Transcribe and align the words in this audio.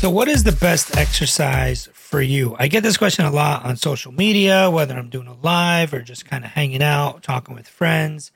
So, 0.00 0.08
what 0.08 0.28
is 0.28 0.44
the 0.44 0.52
best 0.52 0.96
exercise 0.96 1.86
for 1.92 2.22
you? 2.22 2.56
I 2.58 2.68
get 2.68 2.82
this 2.82 2.96
question 2.96 3.26
a 3.26 3.30
lot 3.30 3.66
on 3.66 3.76
social 3.76 4.12
media, 4.12 4.70
whether 4.70 4.94
I'm 4.94 5.10
doing 5.10 5.26
a 5.26 5.34
live 5.42 5.92
or 5.92 6.00
just 6.00 6.24
kind 6.24 6.42
of 6.42 6.52
hanging 6.52 6.82
out, 6.82 7.22
talking 7.22 7.54
with 7.54 7.68
friends, 7.68 8.32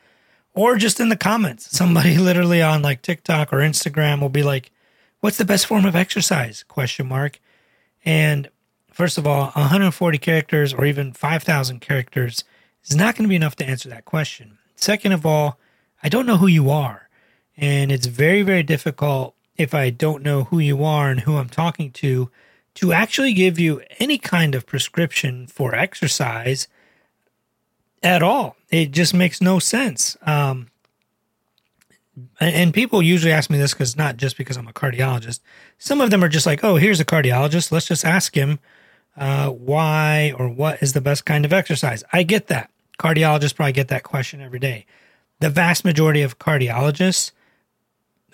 or 0.53 0.77
just 0.77 1.01
in 1.01 1.09
the 1.09 1.17
comments. 1.17 1.71
Somebody 1.75 2.19
literally 2.19 2.61
on 2.61 2.83
like 2.83 3.01
TikTok 3.01 3.51
or 3.51 3.61
Instagram 3.61 4.21
will 4.21 4.29
be 4.29 4.43
like, 4.43 4.73
"What's 5.21 5.39
the 5.39 5.47
best 5.47 5.65
form 5.65 5.87
of 5.87 5.97
exercise?" 5.97 6.67
question 6.69 7.09
mark. 7.09 7.41
And 8.05 8.51
first 8.93 9.17
of 9.17 9.27
all, 9.27 9.45
140 9.53 10.19
characters 10.19 10.75
or 10.75 10.85
even 10.85 11.15
5,000 11.15 11.81
characters 11.81 12.45
is 12.85 12.95
not 12.95 13.17
going 13.17 13.25
to 13.25 13.31
be 13.31 13.37
enough 13.37 13.57
to 13.57 13.67
answer 13.67 13.89
that 13.89 14.05
question. 14.05 14.59
Second 14.77 15.13
of 15.13 15.25
all, 15.25 15.59
I 16.03 16.11
don't 16.11 16.27
know 16.27 16.37
who 16.37 16.47
you 16.47 16.69
are, 16.69 17.09
and 17.57 17.91
it's 17.91 18.05
very 18.05 18.43
very 18.43 18.63
difficult 18.63 19.35
if 19.57 19.75
I 19.75 19.91
don't 19.91 20.23
know 20.23 20.45
who 20.45 20.59
you 20.59 20.85
are 20.85 21.11
and 21.11 21.21
who 21.21 21.37
I'm 21.37 21.49
talking 21.49 21.91
to, 21.93 22.31
to 22.75 22.93
actually 22.93 23.33
give 23.33 23.59
you 23.59 23.83
any 23.99 24.19
kind 24.19 24.55
of 24.55 24.67
prescription 24.67 25.47
for 25.47 25.75
exercise 25.75 26.67
at 28.03 28.23
all. 28.23 28.57
It 28.71 28.91
just 28.91 29.15
makes 29.15 29.41
no 29.41 29.59
sense. 29.59 30.17
Um, 30.23 30.69
and 32.41 32.75
people 32.75 33.03
usually 33.03 33.33
ask 33.33 33.51
me 33.51 33.59
this 33.59 33.73
because 33.73 33.97
not 33.97 34.17
just 34.17 34.37
because 34.37 34.57
I'm 34.57 34.69
a 34.69 34.73
cardiologist. 34.73 35.41
Some 35.79 36.01
of 36.01 36.11
them 36.11 36.23
are 36.23 36.29
just 36.29 36.47
like, 36.47 36.63
oh, 36.63 36.77
here's 36.77 37.01
a 37.01 37.05
cardiologist. 37.05 37.73
Let's 37.73 37.89
just 37.89 38.05
ask 38.05 38.35
him 38.35 38.59
uh, 39.17 39.51
why 39.51 40.33
or 40.37 40.49
what 40.49 40.83
is 40.83 40.93
the 40.93 41.01
best 41.01 41.25
kind 41.25 41.45
of 41.45 41.53
exercise. 41.53 42.05
I 42.13 42.23
get 42.23 42.49
that. 42.49 42.71
Cardiologists 42.99 43.55
probably 43.55 43.73
get 43.73 43.89
that 43.89 44.05
question 44.05 44.41
every 44.41 44.61
day. 44.61 44.87
The 45.41 45.51
vast 45.51 45.85
majority 45.85 46.23
of 46.23 46.39
cardiologists 46.39 47.33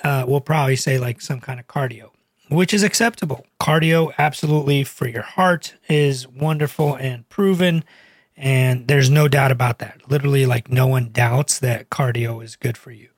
uh, 0.02 0.24
will 0.26 0.40
probably 0.40 0.76
say 0.76 0.98
like 0.98 1.20
some 1.20 1.40
kind 1.40 1.60
of 1.60 1.66
cardio, 1.66 2.10
which 2.48 2.72
is 2.74 2.82
acceptable. 2.82 3.46
Cardio, 3.60 4.12
absolutely, 4.18 4.84
for 4.84 5.06
your 5.06 5.22
heart 5.22 5.74
is 5.88 6.26
wonderful 6.26 6.94
and 6.96 7.28
proven. 7.28 7.84
And 8.36 8.88
there's 8.88 9.10
no 9.10 9.28
doubt 9.28 9.52
about 9.52 9.80
that. 9.80 10.08
Literally, 10.08 10.46
like 10.46 10.70
no 10.70 10.86
one 10.86 11.10
doubts 11.12 11.58
that 11.58 11.90
cardio 11.90 12.42
is 12.42 12.56
good 12.56 12.78
for 12.78 12.90
you. 12.90 13.10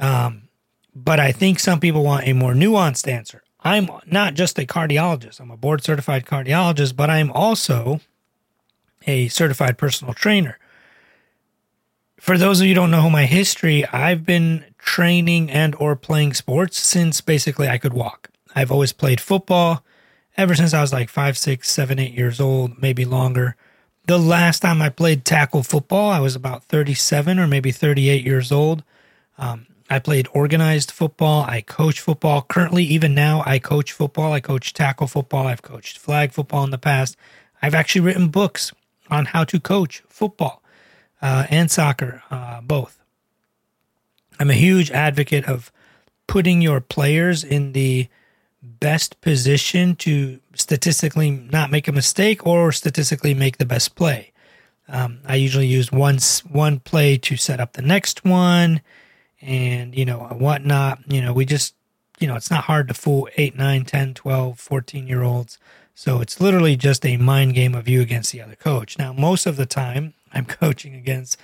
Um, 0.00 0.48
but 0.94 1.20
I 1.20 1.32
think 1.32 1.60
some 1.60 1.80
people 1.80 2.02
want 2.02 2.26
a 2.26 2.32
more 2.32 2.52
nuanced 2.52 3.06
answer. 3.06 3.42
I'm 3.60 3.88
not 4.06 4.34
just 4.34 4.58
a 4.58 4.66
cardiologist, 4.66 5.40
I'm 5.40 5.52
a 5.52 5.56
board 5.56 5.84
certified 5.84 6.26
cardiologist, 6.26 6.96
but 6.96 7.08
I'm 7.08 7.30
also 7.30 8.00
a 9.06 9.28
certified 9.28 9.78
personal 9.78 10.14
trainer 10.14 10.58
for 12.22 12.38
those 12.38 12.60
of 12.60 12.68
you 12.68 12.74
don't 12.74 12.92
know 12.92 13.10
my 13.10 13.26
history, 13.26 13.84
I've 13.88 14.24
been 14.24 14.64
training 14.78 15.50
and 15.50 15.74
or 15.74 15.96
playing 15.96 16.34
sports 16.34 16.78
since 16.78 17.20
basically 17.20 17.66
I 17.66 17.78
could 17.78 17.92
walk. 17.92 18.30
I've 18.54 18.70
always 18.70 18.92
played 18.92 19.20
football 19.20 19.84
ever 20.36 20.54
since 20.54 20.72
I 20.72 20.80
was 20.80 20.92
like 20.92 21.08
five, 21.08 21.36
six, 21.36 21.68
seven, 21.68 21.98
eight 21.98 22.14
years 22.14 22.38
old, 22.38 22.80
maybe 22.80 23.04
longer. 23.04 23.56
The 24.06 24.20
last 24.20 24.60
time 24.60 24.80
I 24.80 24.88
played 24.88 25.24
tackle 25.24 25.64
football, 25.64 26.10
I 26.10 26.20
was 26.20 26.36
about 26.36 26.62
37 26.62 27.40
or 27.40 27.48
maybe 27.48 27.72
38 27.72 28.24
years 28.24 28.52
old. 28.52 28.84
Um, 29.36 29.66
I 29.90 29.98
played 29.98 30.28
organized 30.32 30.92
football. 30.92 31.42
I 31.48 31.60
coach 31.60 31.98
football. 31.98 32.42
Currently, 32.42 32.84
even 32.84 33.16
now, 33.16 33.42
I 33.44 33.58
coach 33.58 33.90
football. 33.90 34.32
I 34.32 34.38
coach 34.38 34.72
tackle 34.72 35.08
football. 35.08 35.48
I've 35.48 35.62
coached 35.62 35.98
flag 35.98 36.30
football 36.30 36.62
in 36.62 36.70
the 36.70 36.78
past. 36.78 37.16
I've 37.60 37.74
actually 37.74 38.02
written 38.02 38.28
books 38.28 38.72
on 39.10 39.26
how 39.26 39.42
to 39.42 39.58
coach 39.58 40.04
football 40.08 40.61
uh, 41.22 41.46
and 41.48 41.70
soccer, 41.70 42.22
uh, 42.30 42.60
both. 42.60 42.98
I'm 44.38 44.50
a 44.50 44.54
huge 44.54 44.90
advocate 44.90 45.44
of 45.46 45.70
putting 46.26 46.60
your 46.60 46.80
players 46.80 47.44
in 47.44 47.72
the 47.72 48.08
best 48.62 49.20
position 49.20 49.96
to 49.96 50.40
statistically 50.54 51.30
not 51.30 51.70
make 51.70 51.88
a 51.88 51.92
mistake 51.92 52.46
or 52.46 52.72
statistically 52.72 53.34
make 53.34 53.58
the 53.58 53.64
best 53.64 53.94
play. 53.94 54.32
Um, 54.88 55.20
I 55.26 55.36
usually 55.36 55.66
use 55.66 55.92
one 55.92 56.18
one 56.50 56.80
play 56.80 57.16
to 57.18 57.36
set 57.36 57.60
up 57.60 57.74
the 57.74 57.82
next 57.82 58.24
one, 58.24 58.82
and 59.40 59.94
you 59.94 60.04
know 60.04 60.18
whatnot. 60.18 60.98
You 61.06 61.22
know, 61.22 61.32
we 61.32 61.44
just 61.44 61.74
you 62.18 62.26
know 62.26 62.34
it's 62.34 62.50
not 62.50 62.64
hard 62.64 62.88
to 62.88 62.94
fool 62.94 63.28
8, 63.36 63.56
9, 63.56 63.84
10, 63.84 64.14
12, 64.14 64.58
14 64.58 65.06
year 65.06 65.22
olds. 65.22 65.58
So 65.94 66.20
it's 66.20 66.40
literally 66.40 66.76
just 66.76 67.06
a 67.06 67.16
mind 67.16 67.54
game 67.54 67.74
of 67.74 67.86
you 67.86 68.00
against 68.00 68.32
the 68.32 68.42
other 68.42 68.56
coach. 68.56 68.98
Now, 68.98 69.12
most 69.12 69.46
of 69.46 69.56
the 69.56 69.66
time, 69.66 70.14
I'm 70.32 70.44
coaching 70.46 70.94
against 70.94 71.38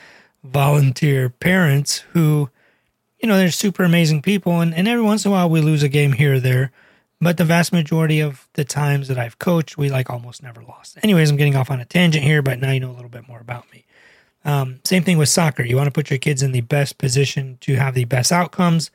volunteer 0.44 1.28
parents 1.28 1.99
who, 2.12 2.50
you 3.21 3.28
know, 3.28 3.37
they're 3.37 3.50
super 3.50 3.84
amazing 3.84 4.22
people. 4.22 4.60
And, 4.60 4.75
and 4.75 4.88
every 4.88 5.03
once 5.03 5.25
in 5.25 5.31
a 5.31 5.32
while 5.32 5.50
we 5.50 5.60
lose 5.60 5.82
a 5.82 5.88
game 5.88 6.12
here 6.12 6.34
or 6.34 6.41
there. 6.41 6.72
But 7.21 7.37
the 7.37 7.44
vast 7.44 7.72
majority 7.72 8.21
of 8.21 8.49
the 8.53 8.65
times 8.65 9.09
that 9.09 9.19
I've 9.19 9.38
coached, 9.41 9.76
we 9.76 9.91
like 9.91 10.09
almost 10.09 10.43
never 10.43 10.62
lost. 10.62 10.99
Anyways, 11.03 11.31
I'm 11.31 11.37
getting 11.37 11.56
off 11.56 11.71
on 11.71 11.81
a 11.81 11.84
tangent 11.84 12.25
here, 12.25 12.43
but 12.43 12.60
now 12.60 12.71
you 12.71 12.78
know 12.78 12.91
a 12.91 12.93
little 12.93 13.09
bit 13.09 13.26
more 13.26 13.41
about 13.41 13.71
me. 13.72 13.84
Um, 14.44 14.81
same 14.84 15.03
thing 15.03 15.19
with 15.19 15.28
soccer. 15.28 15.65
You 15.65 15.76
want 15.76 15.88
to 15.88 15.93
put 15.93 16.10
your 16.10 16.19
kids 16.19 16.43
in 16.43 16.53
the 16.53 16.60
best 16.60 16.97
position 16.97 17.59
to 17.62 17.75
have 17.75 17.94
the 17.94 18.05
best 18.05 18.31
outcomes. 18.31 18.93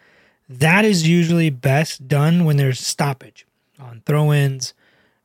That 0.47 0.85
is 0.85 1.07
usually 1.07 1.49
best 1.49 2.07
done 2.07 2.45
when 2.45 2.55
there's 2.55 2.79
stoppage 2.79 3.45
on 3.77 4.01
throw 4.05 4.31
ins, 4.31 4.73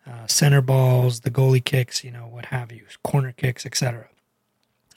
uh, 0.07 0.27
center 0.27 0.61
balls, 0.61 1.21
the 1.21 1.31
goalie 1.31 1.65
kicks, 1.65 2.03
you 2.03 2.11
know, 2.11 2.27
what 2.27 2.47
have 2.47 2.73
you, 2.73 2.83
corner 3.05 3.33
kicks, 3.33 3.65
etc. 3.65 4.08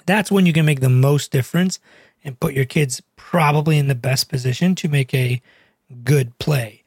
That's 0.06 0.31
when 0.31 0.45
you 0.45 0.53
can 0.53 0.66
make 0.66 0.79
the 0.79 0.89
most 0.89 1.31
difference 1.31 1.79
and 2.23 2.39
put 2.39 2.53
your 2.53 2.66
kids 2.66 3.01
probably 3.16 3.78
in 3.78 3.88
the 3.88 3.95
best 3.95 4.29
position 4.29 4.75
to 4.75 4.88
make 4.88 5.13
a 5.13 5.41
good 6.03 6.38
play. 6.39 6.84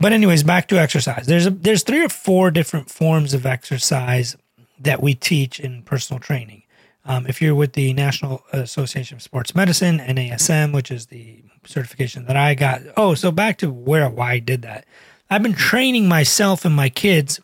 But 0.00 0.12
anyways, 0.12 0.44
back 0.44 0.68
to 0.68 0.78
exercise. 0.78 1.26
There's 1.26 1.46
a, 1.46 1.50
there's 1.50 1.82
three 1.82 2.04
or 2.04 2.08
four 2.08 2.50
different 2.50 2.90
forms 2.90 3.34
of 3.34 3.44
exercise 3.44 4.36
that 4.78 5.02
we 5.02 5.14
teach 5.14 5.58
in 5.58 5.82
personal 5.82 6.20
training. 6.20 6.62
Um, 7.04 7.26
if 7.26 7.40
you're 7.40 7.54
with 7.54 7.72
the 7.72 7.92
National 7.94 8.44
Association 8.52 9.16
of 9.16 9.22
Sports 9.22 9.54
Medicine, 9.54 9.98
NASM, 9.98 10.72
which 10.72 10.90
is 10.90 11.06
the 11.06 11.42
certification 11.64 12.26
that 12.26 12.36
I 12.36 12.54
got. 12.54 12.82
Oh, 12.96 13.14
so 13.14 13.32
back 13.32 13.58
to 13.58 13.70
where 13.70 14.08
why 14.08 14.32
I 14.32 14.38
did 14.38 14.62
that. 14.62 14.84
I've 15.30 15.42
been 15.42 15.54
training 15.54 16.08
myself 16.08 16.64
and 16.64 16.74
my 16.74 16.88
kids 16.88 17.40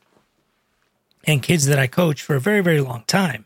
and 1.27 1.43
kids 1.43 1.67
that 1.67 1.79
I 1.79 1.87
coach 1.87 2.23
for 2.23 2.37
a 2.37 2.41
very, 2.41 2.61
very 2.61 2.81
long 2.81 3.05
time. 3.07 3.44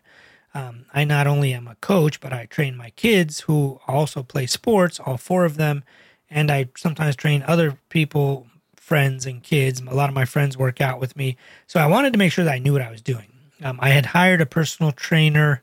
Um, 0.59 0.87
I 0.93 1.05
not 1.05 1.29
only 1.29 1.53
am 1.53 1.69
a 1.69 1.77
coach, 1.77 2.21
but 2.21 2.33
I 2.33 2.47
train 2.47 2.77
my 2.77 2.91
kids 2.91 3.41
who 3.41 3.81
also 3.87 4.25
play 4.25 4.47
sports, 4.47 4.99
all 4.99 5.17
four 5.17 5.45
of 5.45 5.57
them, 5.57 5.85
and 6.29 6.51
I 6.51 6.69
sometimes 6.77 7.15
train 7.15 7.45
other 7.47 7.79
people, 7.91 8.49
friends 8.75 9.25
and 9.25 9.41
kids. 9.41 9.81
A 9.81 9.95
lot 9.95 10.09
of 10.09 10.17
my 10.17 10.25
friends 10.25 10.59
work 10.59 10.81
out 10.81 10.99
with 10.99 11.17
me, 11.17 11.37
so 11.69 11.79
I 11.79 11.87
wanted 11.87 12.13
to 12.13 12.19
make 12.19 12.33
sure 12.33 12.45
that 12.45 12.55
I 12.55 12.59
knew 12.59 12.73
what 12.73 12.83
I 12.83 12.91
was 12.91 13.01
doing. 13.01 13.33
Um, 13.63 13.79
I 13.81 13.91
had 13.91 14.07
hired 14.07 14.41
a 14.41 14.47
personal 14.47 14.91
trainer. 14.91 15.63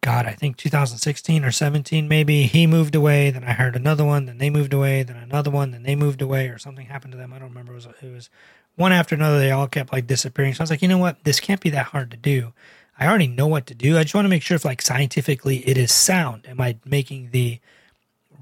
God, 0.00 0.26
I 0.26 0.32
think 0.34 0.56
2016 0.58 1.44
or 1.44 1.50
17, 1.50 2.06
maybe. 2.06 2.44
He 2.44 2.68
moved 2.68 2.94
away. 2.94 3.30
Then 3.30 3.42
I 3.42 3.52
hired 3.52 3.74
another 3.74 4.04
one. 4.04 4.26
Then 4.26 4.38
they 4.38 4.50
moved 4.50 4.74
away. 4.74 5.02
Then 5.02 5.16
another 5.16 5.50
one. 5.50 5.72
Then 5.72 5.82
they 5.82 5.96
moved 5.96 6.22
away, 6.22 6.46
or 6.48 6.58
something 6.58 6.86
happened 6.86 7.12
to 7.12 7.18
them. 7.18 7.32
I 7.32 7.40
don't 7.40 7.48
remember. 7.48 7.72
It 7.72 7.76
was, 7.76 7.88
it 8.00 8.12
was 8.12 8.30
one 8.76 8.92
after 8.92 9.16
another. 9.16 9.40
They 9.40 9.50
all 9.50 9.66
kept 9.66 9.92
like 9.92 10.06
disappearing. 10.06 10.54
So 10.54 10.60
I 10.60 10.64
was 10.64 10.70
like, 10.70 10.82
you 10.82 10.88
know 10.88 10.98
what? 10.98 11.24
This 11.24 11.40
can't 11.40 11.60
be 11.60 11.70
that 11.70 11.86
hard 11.86 12.12
to 12.12 12.16
do. 12.16 12.52
I 12.98 13.06
already 13.06 13.26
know 13.26 13.46
what 13.46 13.66
to 13.66 13.74
do. 13.74 13.98
I 13.98 14.02
just 14.02 14.14
want 14.14 14.24
to 14.24 14.30
make 14.30 14.42
sure 14.42 14.54
if 14.54 14.64
like 14.64 14.80
scientifically 14.80 15.58
it 15.68 15.76
is 15.76 15.92
sound. 15.92 16.46
Am 16.48 16.60
I 16.60 16.76
making 16.84 17.30
the 17.30 17.60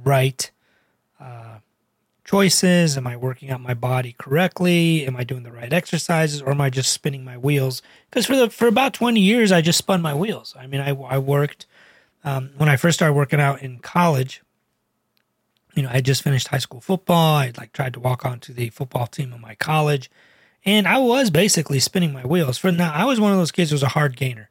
right 0.04 0.50
uh, 1.20 1.58
choices? 2.24 2.96
Am 2.96 3.06
I 3.06 3.16
working 3.16 3.50
out 3.50 3.60
my 3.60 3.74
body 3.74 4.14
correctly? 4.16 5.06
Am 5.06 5.16
I 5.16 5.24
doing 5.24 5.42
the 5.42 5.52
right 5.52 5.72
exercises, 5.72 6.40
or 6.40 6.50
am 6.50 6.60
I 6.60 6.70
just 6.70 6.92
spinning 6.92 7.24
my 7.24 7.36
wheels? 7.36 7.82
Because 8.10 8.26
for 8.26 8.36
the 8.36 8.48
for 8.48 8.68
about 8.68 8.94
twenty 8.94 9.20
years, 9.20 9.50
I 9.50 9.60
just 9.60 9.78
spun 9.78 10.00
my 10.00 10.14
wheels. 10.14 10.54
I 10.58 10.66
mean, 10.66 10.80
I 10.80 10.90
I 10.90 11.18
worked 11.18 11.66
um, 12.22 12.50
when 12.56 12.68
I 12.68 12.76
first 12.76 12.98
started 12.98 13.14
working 13.14 13.40
out 13.40 13.60
in 13.62 13.80
college. 13.80 14.42
You 15.74 15.82
know, 15.82 15.90
I 15.92 16.00
just 16.00 16.22
finished 16.22 16.48
high 16.48 16.58
school 16.58 16.80
football. 16.80 17.36
I 17.36 17.52
like 17.58 17.72
tried 17.72 17.94
to 17.94 18.00
walk 18.00 18.24
onto 18.24 18.52
the 18.52 18.68
football 18.70 19.08
team 19.08 19.32
of 19.32 19.40
my 19.40 19.56
college 19.56 20.08
and 20.64 20.88
I 20.88 20.98
was 20.98 21.30
basically 21.30 21.78
spinning 21.78 22.12
my 22.12 22.24
wheels. 22.24 22.58
For 22.58 22.72
now, 22.72 22.92
I 22.92 23.04
was 23.04 23.20
one 23.20 23.32
of 23.32 23.38
those 23.38 23.52
kids 23.52 23.70
who 23.70 23.74
was 23.74 23.82
a 23.82 23.88
hard 23.88 24.16
gainer. 24.16 24.48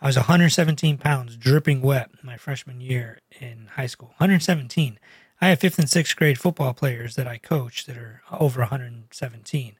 I 0.00 0.06
was 0.06 0.16
117 0.16 0.98
pounds, 0.98 1.36
dripping 1.36 1.80
wet, 1.80 2.10
my 2.22 2.36
freshman 2.36 2.80
year 2.80 3.20
in 3.40 3.68
high 3.74 3.86
school. 3.86 4.08
117. 4.18 4.98
I 5.40 5.48
have 5.48 5.60
fifth 5.60 5.78
and 5.78 5.88
sixth 5.88 6.16
grade 6.16 6.38
football 6.38 6.74
players 6.74 7.14
that 7.14 7.28
I 7.28 7.38
coach 7.38 7.86
that 7.86 7.96
are 7.96 8.22
over 8.30 8.60
117. 8.60 9.76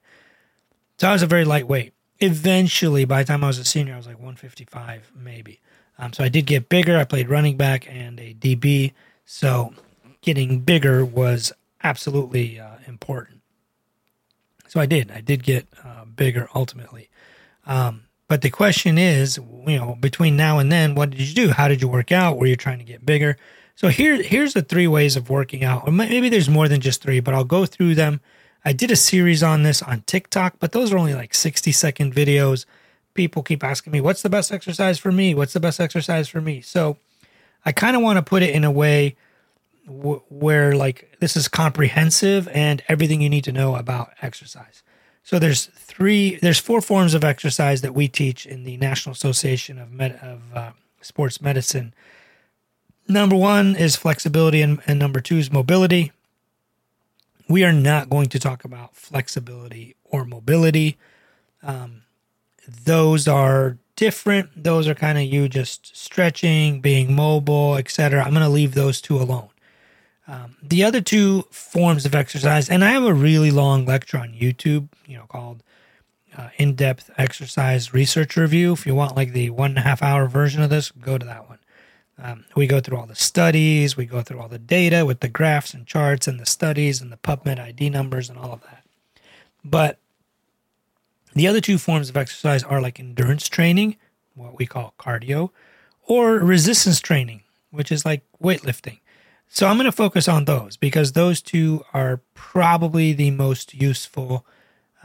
So 0.98 1.08
I 1.08 1.12
was 1.12 1.22
a 1.22 1.26
very 1.26 1.44
lightweight. 1.44 1.92
Eventually, 2.20 3.04
by 3.04 3.22
the 3.22 3.26
time 3.26 3.42
I 3.42 3.48
was 3.48 3.58
a 3.58 3.64
senior, 3.64 3.94
I 3.94 3.96
was 3.96 4.06
like 4.06 4.16
155, 4.16 5.12
maybe. 5.16 5.60
Um, 5.98 6.12
so 6.12 6.22
I 6.22 6.28
did 6.28 6.46
get 6.46 6.68
bigger. 6.68 6.96
I 6.96 7.04
played 7.04 7.28
running 7.28 7.56
back 7.56 7.86
and 7.88 8.20
a 8.20 8.34
DB. 8.34 8.92
So 9.24 9.74
getting 10.20 10.60
bigger 10.60 11.04
was 11.04 11.52
absolutely 11.82 12.60
uh, 12.60 12.76
important. 12.86 13.41
So 14.72 14.80
I 14.80 14.86
did. 14.86 15.10
I 15.10 15.20
did 15.20 15.42
get 15.42 15.66
uh, 15.84 16.06
bigger 16.06 16.48
ultimately. 16.54 17.10
Um, 17.66 18.04
but 18.26 18.40
the 18.40 18.48
question 18.48 18.96
is, 18.96 19.38
you 19.66 19.76
know, 19.76 19.96
between 20.00 20.36
now 20.36 20.58
and 20.58 20.72
then, 20.72 20.94
what 20.94 21.10
did 21.10 21.20
you 21.20 21.34
do? 21.34 21.50
How 21.50 21.68
did 21.68 21.82
you 21.82 21.88
work 21.88 22.10
out? 22.10 22.38
Were 22.38 22.46
you 22.46 22.56
trying 22.56 22.78
to 22.78 22.84
get 22.84 23.04
bigger? 23.04 23.36
So 23.74 23.88
here, 23.88 24.22
here's 24.22 24.54
the 24.54 24.62
three 24.62 24.86
ways 24.86 25.16
of 25.16 25.28
working 25.28 25.62
out. 25.62 25.82
Or 25.86 25.92
maybe 25.92 26.30
there's 26.30 26.48
more 26.48 26.68
than 26.68 26.80
just 26.80 27.02
three, 27.02 27.20
but 27.20 27.34
I'll 27.34 27.44
go 27.44 27.66
through 27.66 27.96
them 27.96 28.22
I 28.64 28.72
did 28.72 28.90
a 28.90 28.96
series 28.96 29.42
on 29.42 29.62
this 29.62 29.82
on 29.82 30.02
TikTok, 30.02 30.56
but 30.60 30.72
those 30.72 30.92
are 30.92 30.98
only 30.98 31.14
like 31.14 31.34
60 31.34 31.72
second 31.72 32.14
videos. 32.14 32.64
People 33.14 33.42
keep 33.42 33.64
asking 33.64 33.92
me, 33.92 34.00
what's 34.00 34.22
the 34.22 34.30
best 34.30 34.52
exercise 34.52 34.98
for 34.98 35.10
me? 35.10 35.34
What's 35.34 35.52
the 35.52 35.60
best 35.60 35.80
exercise 35.80 36.28
for 36.28 36.40
me? 36.40 36.60
So 36.60 36.96
I 37.64 37.72
kind 37.72 37.96
of 37.96 38.02
want 38.02 38.18
to 38.18 38.22
put 38.22 38.42
it 38.42 38.54
in 38.54 38.64
a 38.64 38.70
way 38.70 39.16
w- 39.86 40.22
where 40.28 40.74
like 40.74 41.16
this 41.20 41.36
is 41.36 41.48
comprehensive 41.48 42.48
and 42.48 42.82
everything 42.88 43.20
you 43.20 43.30
need 43.30 43.44
to 43.44 43.52
know 43.52 43.76
about 43.76 44.12
exercise. 44.22 44.82
So 45.22 45.38
there's 45.38 45.66
three, 45.66 46.36
there's 46.36 46.58
four 46.58 46.80
forms 46.80 47.14
of 47.14 47.22
exercise 47.22 47.80
that 47.82 47.94
we 47.94 48.08
teach 48.08 48.44
in 48.44 48.64
the 48.64 48.76
National 48.76 49.12
Association 49.12 49.78
of, 49.78 49.92
Med- 49.92 50.18
of 50.20 50.40
uh, 50.52 50.70
Sports 51.00 51.40
Medicine. 51.40 51.94
Number 53.06 53.36
one 53.36 53.76
is 53.76 53.94
flexibility, 53.96 54.62
and, 54.62 54.80
and 54.86 54.98
number 54.98 55.20
two 55.20 55.36
is 55.36 55.52
mobility. 55.52 56.12
We 57.48 57.64
are 57.64 57.72
not 57.72 58.10
going 58.10 58.28
to 58.30 58.38
talk 58.38 58.64
about 58.64 58.96
flexibility 58.96 59.94
or 60.04 60.24
mobility. 60.24 60.96
Um, 61.62 62.02
those 62.66 63.28
are 63.28 63.78
different. 63.96 64.64
Those 64.64 64.88
are 64.88 64.94
kind 64.94 65.18
of 65.18 65.24
you 65.24 65.48
just 65.48 65.96
stretching, 65.96 66.80
being 66.80 67.14
mobile, 67.14 67.76
etc. 67.76 68.22
I'm 68.24 68.32
going 68.32 68.42
to 68.42 68.48
leave 68.48 68.74
those 68.74 69.00
two 69.00 69.18
alone. 69.18 69.51
Um, 70.28 70.56
the 70.62 70.84
other 70.84 71.00
two 71.00 71.42
forms 71.50 72.06
of 72.06 72.14
exercise, 72.14 72.68
and 72.68 72.84
I 72.84 72.90
have 72.90 73.04
a 73.04 73.14
really 73.14 73.50
long 73.50 73.84
lecture 73.84 74.18
on 74.18 74.32
YouTube, 74.32 74.88
you 75.06 75.16
know, 75.16 75.24
called 75.26 75.62
uh, 76.36 76.50
"In 76.58 76.74
Depth 76.74 77.10
Exercise 77.18 77.92
Research 77.92 78.36
Review." 78.36 78.72
If 78.72 78.86
you 78.86 78.94
want 78.94 79.16
like 79.16 79.32
the 79.32 79.50
one 79.50 79.70
and 79.70 79.78
a 79.78 79.82
half 79.82 80.02
hour 80.02 80.26
version 80.28 80.62
of 80.62 80.70
this, 80.70 80.90
go 80.92 81.18
to 81.18 81.26
that 81.26 81.48
one. 81.48 81.58
Um, 82.18 82.44
we 82.54 82.66
go 82.66 82.78
through 82.78 82.98
all 82.98 83.06
the 83.06 83.16
studies, 83.16 83.96
we 83.96 84.06
go 84.06 84.22
through 84.22 84.38
all 84.38 84.48
the 84.48 84.58
data 84.58 85.04
with 85.04 85.20
the 85.20 85.28
graphs 85.28 85.74
and 85.74 85.86
charts 85.86 86.28
and 86.28 86.38
the 86.38 86.46
studies 86.46 87.00
and 87.00 87.10
the 87.10 87.16
PubMed 87.16 87.58
ID 87.58 87.90
numbers 87.90 88.28
and 88.28 88.38
all 88.38 88.52
of 88.52 88.62
that. 88.62 88.84
But 89.64 89.98
the 91.34 91.48
other 91.48 91.60
two 91.60 91.78
forms 91.78 92.08
of 92.08 92.16
exercise 92.16 92.62
are 92.62 92.80
like 92.80 93.00
endurance 93.00 93.48
training, 93.48 93.96
what 94.34 94.58
we 94.58 94.66
call 94.66 94.94
cardio, 94.98 95.50
or 96.04 96.34
resistance 96.34 97.00
training, 97.00 97.42
which 97.70 97.90
is 97.90 98.04
like 98.04 98.22
weightlifting. 98.42 98.98
So 99.54 99.66
I'm 99.66 99.76
going 99.76 99.84
to 99.84 99.92
focus 99.92 100.28
on 100.28 100.46
those 100.46 100.78
because 100.78 101.12
those 101.12 101.42
two 101.42 101.84
are 101.92 102.22
probably 102.32 103.12
the 103.12 103.30
most 103.32 103.74
useful 103.74 104.46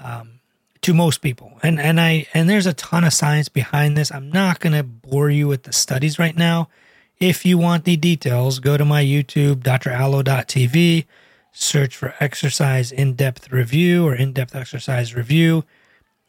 um, 0.01 0.39
to 0.83 0.94
most 0.94 1.21
people. 1.21 1.59
And 1.61 1.81
and 1.81 1.99
I 1.99 2.27
and 2.33 2.49
there's 2.49 2.65
a 2.65 2.71
ton 2.71 3.03
of 3.03 3.11
science 3.11 3.49
behind 3.49 3.97
this. 3.97 4.09
I'm 4.09 4.31
not 4.31 4.61
going 4.61 4.71
to 4.71 4.83
bore 4.83 5.29
you 5.29 5.49
with 5.49 5.63
the 5.63 5.73
studies 5.73 6.17
right 6.17 6.35
now. 6.35 6.69
If 7.19 7.45
you 7.45 7.57
want 7.57 7.83
the 7.83 7.97
details, 7.97 8.59
go 8.59 8.77
to 8.77 8.85
my 8.85 9.03
YouTube, 9.03 9.63
dralo.tv, 9.63 11.05
search 11.51 11.97
for 11.97 12.15
exercise 12.21 12.94
in 12.94 13.15
depth 13.15 13.51
review 13.51 14.07
or 14.07 14.15
in 14.15 14.31
depth 14.31 14.55
exercise 14.55 15.13
review. 15.13 15.65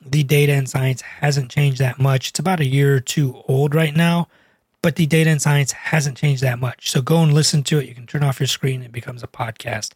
The 0.04 0.24
data 0.24 0.54
and 0.54 0.68
science 0.68 1.02
hasn't 1.02 1.52
changed 1.52 1.78
that 1.78 2.00
much. 2.00 2.30
It's 2.30 2.40
about 2.40 2.58
a 2.58 2.66
year 2.66 2.96
or 2.96 3.00
two 3.00 3.44
old 3.46 3.76
right 3.76 3.94
now 3.94 4.26
but 4.82 4.96
the 4.96 5.06
data 5.06 5.30
and 5.30 5.42
science 5.42 5.72
hasn't 5.72 6.16
changed 6.16 6.42
that 6.42 6.58
much. 6.58 6.90
So 6.90 7.02
go 7.02 7.22
and 7.22 7.32
listen 7.32 7.62
to 7.64 7.78
it. 7.78 7.88
You 7.88 7.94
can 7.94 8.06
turn 8.06 8.22
off 8.22 8.40
your 8.40 8.46
screen. 8.46 8.82
It 8.82 8.92
becomes 8.92 9.22
a 9.22 9.28
podcast, 9.28 9.92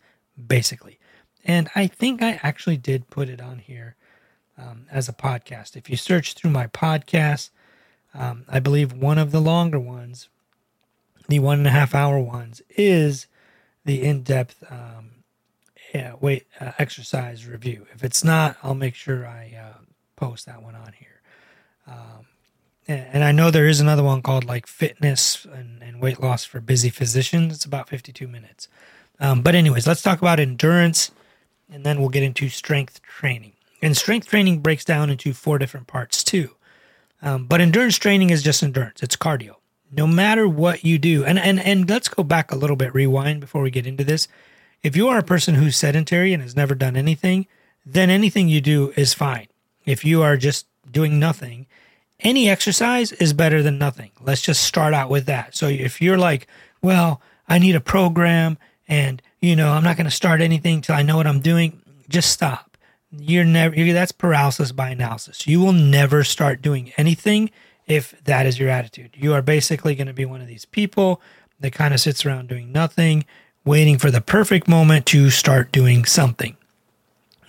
basically. 0.47 0.99
And 1.45 1.69
I 1.75 1.87
think 1.87 2.23
I 2.23 2.41
actually 2.43 2.77
did 2.77 3.11
put 3.11 3.29
it 3.29 3.41
on 3.41 3.59
here 3.59 3.97
um, 4.59 4.87
as 4.91 5.09
a 5.09 5.13
podcast. 5.13 5.77
If 5.77 5.89
you 5.91 5.97
search 5.97 6.35
through 6.35 6.51
my 6.51 6.67
podcast, 6.67 7.51
um, 8.15 8.45
I 8.49 8.61
believe 8.61 8.93
one 8.93 9.19
of 9.19 9.33
the 9.33 9.41
longer 9.41 9.79
ones, 9.79 10.29
the 11.29 11.39
one 11.39 11.59
and 11.59 11.67
a 11.67 11.71
half 11.71 11.95
hour 11.95 12.19
ones, 12.19 12.63
is 12.71 13.27
the 13.85 14.03
in 14.03 14.23
depth 14.23 14.63
um, 14.71 15.11
yeah, 15.95 16.15
weight 16.21 16.47
uh, 16.61 16.73
exercise 16.79 17.47
review. 17.47 17.87
If 17.95 18.03
it's 18.03 18.25
not, 18.25 18.57
I'll 18.63 18.75
make 18.75 18.95
sure 18.95 19.27
I 19.27 19.55
uh, 19.59 19.79
post 20.17 20.47
that 20.47 20.63
one 20.63 20.75
on 20.75 20.93
here. 20.99 21.21
Um, 21.87 22.27
and 22.89 23.23
I 23.25 23.33
know 23.33 23.51
there 23.51 23.69
is 23.69 23.81
another 23.81 24.03
one 24.03 24.23
called 24.23 24.45
like 24.45 24.67
fitness 24.67 25.45
and, 25.45 25.83
and 25.83 26.01
weight 26.01 26.21
loss 26.21 26.45
for 26.45 26.61
busy 26.61 26.91
physicians. 26.91 27.55
It's 27.55 27.65
about 27.65 27.89
52 27.89 28.27
minutes. 28.27 28.69
Um, 29.21 29.43
but, 29.43 29.55
anyways, 29.55 29.87
let's 29.87 30.03
talk 30.03 30.21
about 30.21 30.41
endurance 30.41 31.13
and 31.73 31.85
then 31.85 32.01
we'll 32.01 32.09
get 32.11 32.23
into 32.23 32.49
strength 32.49 33.01
training. 33.03 33.53
And 33.81 33.97
strength 33.97 34.29
training 34.29 34.61
breaks 34.61 34.85
down 34.85 35.11
into 35.11 35.33
four 35.33 35.59
different 35.59 35.87
parts 35.87 36.23
too. 36.23 36.55
Um, 37.23 37.47
but 37.47 37.61
endurance 37.61 37.97
training 37.99 38.31
is 38.31 38.43
just 38.43 38.63
endurance, 38.63 39.03
it's 39.03 39.17
cardio. 39.17 39.57
No 39.91 40.07
matter 40.07 40.49
what 40.49 40.85
you 40.85 40.99
do, 40.99 41.25
and, 41.25 41.39
and, 41.39 41.61
and 41.61 41.89
let's 41.89 42.09
go 42.09 42.23
back 42.23 42.51
a 42.51 42.57
little 42.57 42.77
bit, 42.77 42.95
rewind 42.95 43.41
before 43.41 43.63
we 43.63 43.71
get 43.71 43.87
into 43.87 44.05
this. 44.05 44.27
If 44.83 44.97
you 44.97 45.09
are 45.09 45.19
a 45.19 45.23
person 45.23 45.55
who's 45.55 45.77
sedentary 45.77 46.33
and 46.33 46.43
has 46.43 46.57
never 46.57 46.75
done 46.75 46.97
anything, 46.97 47.47
then 47.85 48.11
anything 48.11 48.49
you 48.49 48.61
do 48.61 48.93
is 48.97 49.15
fine. 49.15 49.49
If 49.85 50.05
you 50.05 50.23
are 50.23 50.37
just 50.37 50.67
doing 50.91 51.19
nothing, 51.19 51.67
any 52.23 52.49
exercise 52.49 53.13
is 53.13 53.33
better 53.33 53.63
than 53.63 53.79
nothing. 53.79 54.11
Let's 54.21 54.43
just 54.43 54.63
start 54.63 54.95
out 54.95 55.11
with 55.11 55.27
that. 55.27 55.55
So 55.55 55.69
if 55.69 56.01
you're 56.01 56.19
like, 56.19 56.47
well, 56.81 57.21
I 57.49 57.59
need 57.59 57.75
a 57.75 57.81
program 57.81 58.59
and, 58.89 59.21
you 59.41 59.57
know, 59.57 59.71
I'm 59.73 59.85
not 59.85 59.97
going 59.97 60.07
to 60.07 60.11
start 60.11 60.41
anything 60.41 60.81
till 60.81 60.95
I 60.95 61.03
know 61.03 61.17
what 61.17 61.27
I'm 61.27 61.41
doing, 61.41 61.83
just 62.09 62.31
stop. 62.31 62.77
You're 63.11 63.45
never, 63.45 63.75
you're, 63.75 63.93
that's 63.93 64.13
paralysis 64.13 64.73
by 64.73 64.91
analysis. 64.91 65.47
You 65.47 65.61
will 65.61 65.73
never 65.73 66.25
start 66.25 66.63
doing 66.63 66.93
anything 66.97 67.51
if 67.87 68.15
that 68.25 68.47
is 68.47 68.59
your 68.59 68.71
attitude. 68.71 69.11
You 69.15 69.35
are 69.35 69.43
basically 69.43 69.95
going 69.95 70.07
to 70.07 70.13
be 70.13 70.25
one 70.25 70.41
of 70.41 70.47
these 70.47 70.65
people 70.65 71.21
that 71.61 71.73
kind 71.73 71.93
of 71.93 72.01
sits 72.01 72.25
around 72.25 72.49
doing 72.49 72.73
nothing, 72.73 73.25
waiting 73.65 73.99
for 73.99 74.11
the 74.11 74.21
perfect 74.21 74.69
moment 74.69 75.07
to 75.07 75.31
start 75.31 75.73
doing 75.73 76.05
something. 76.05 76.57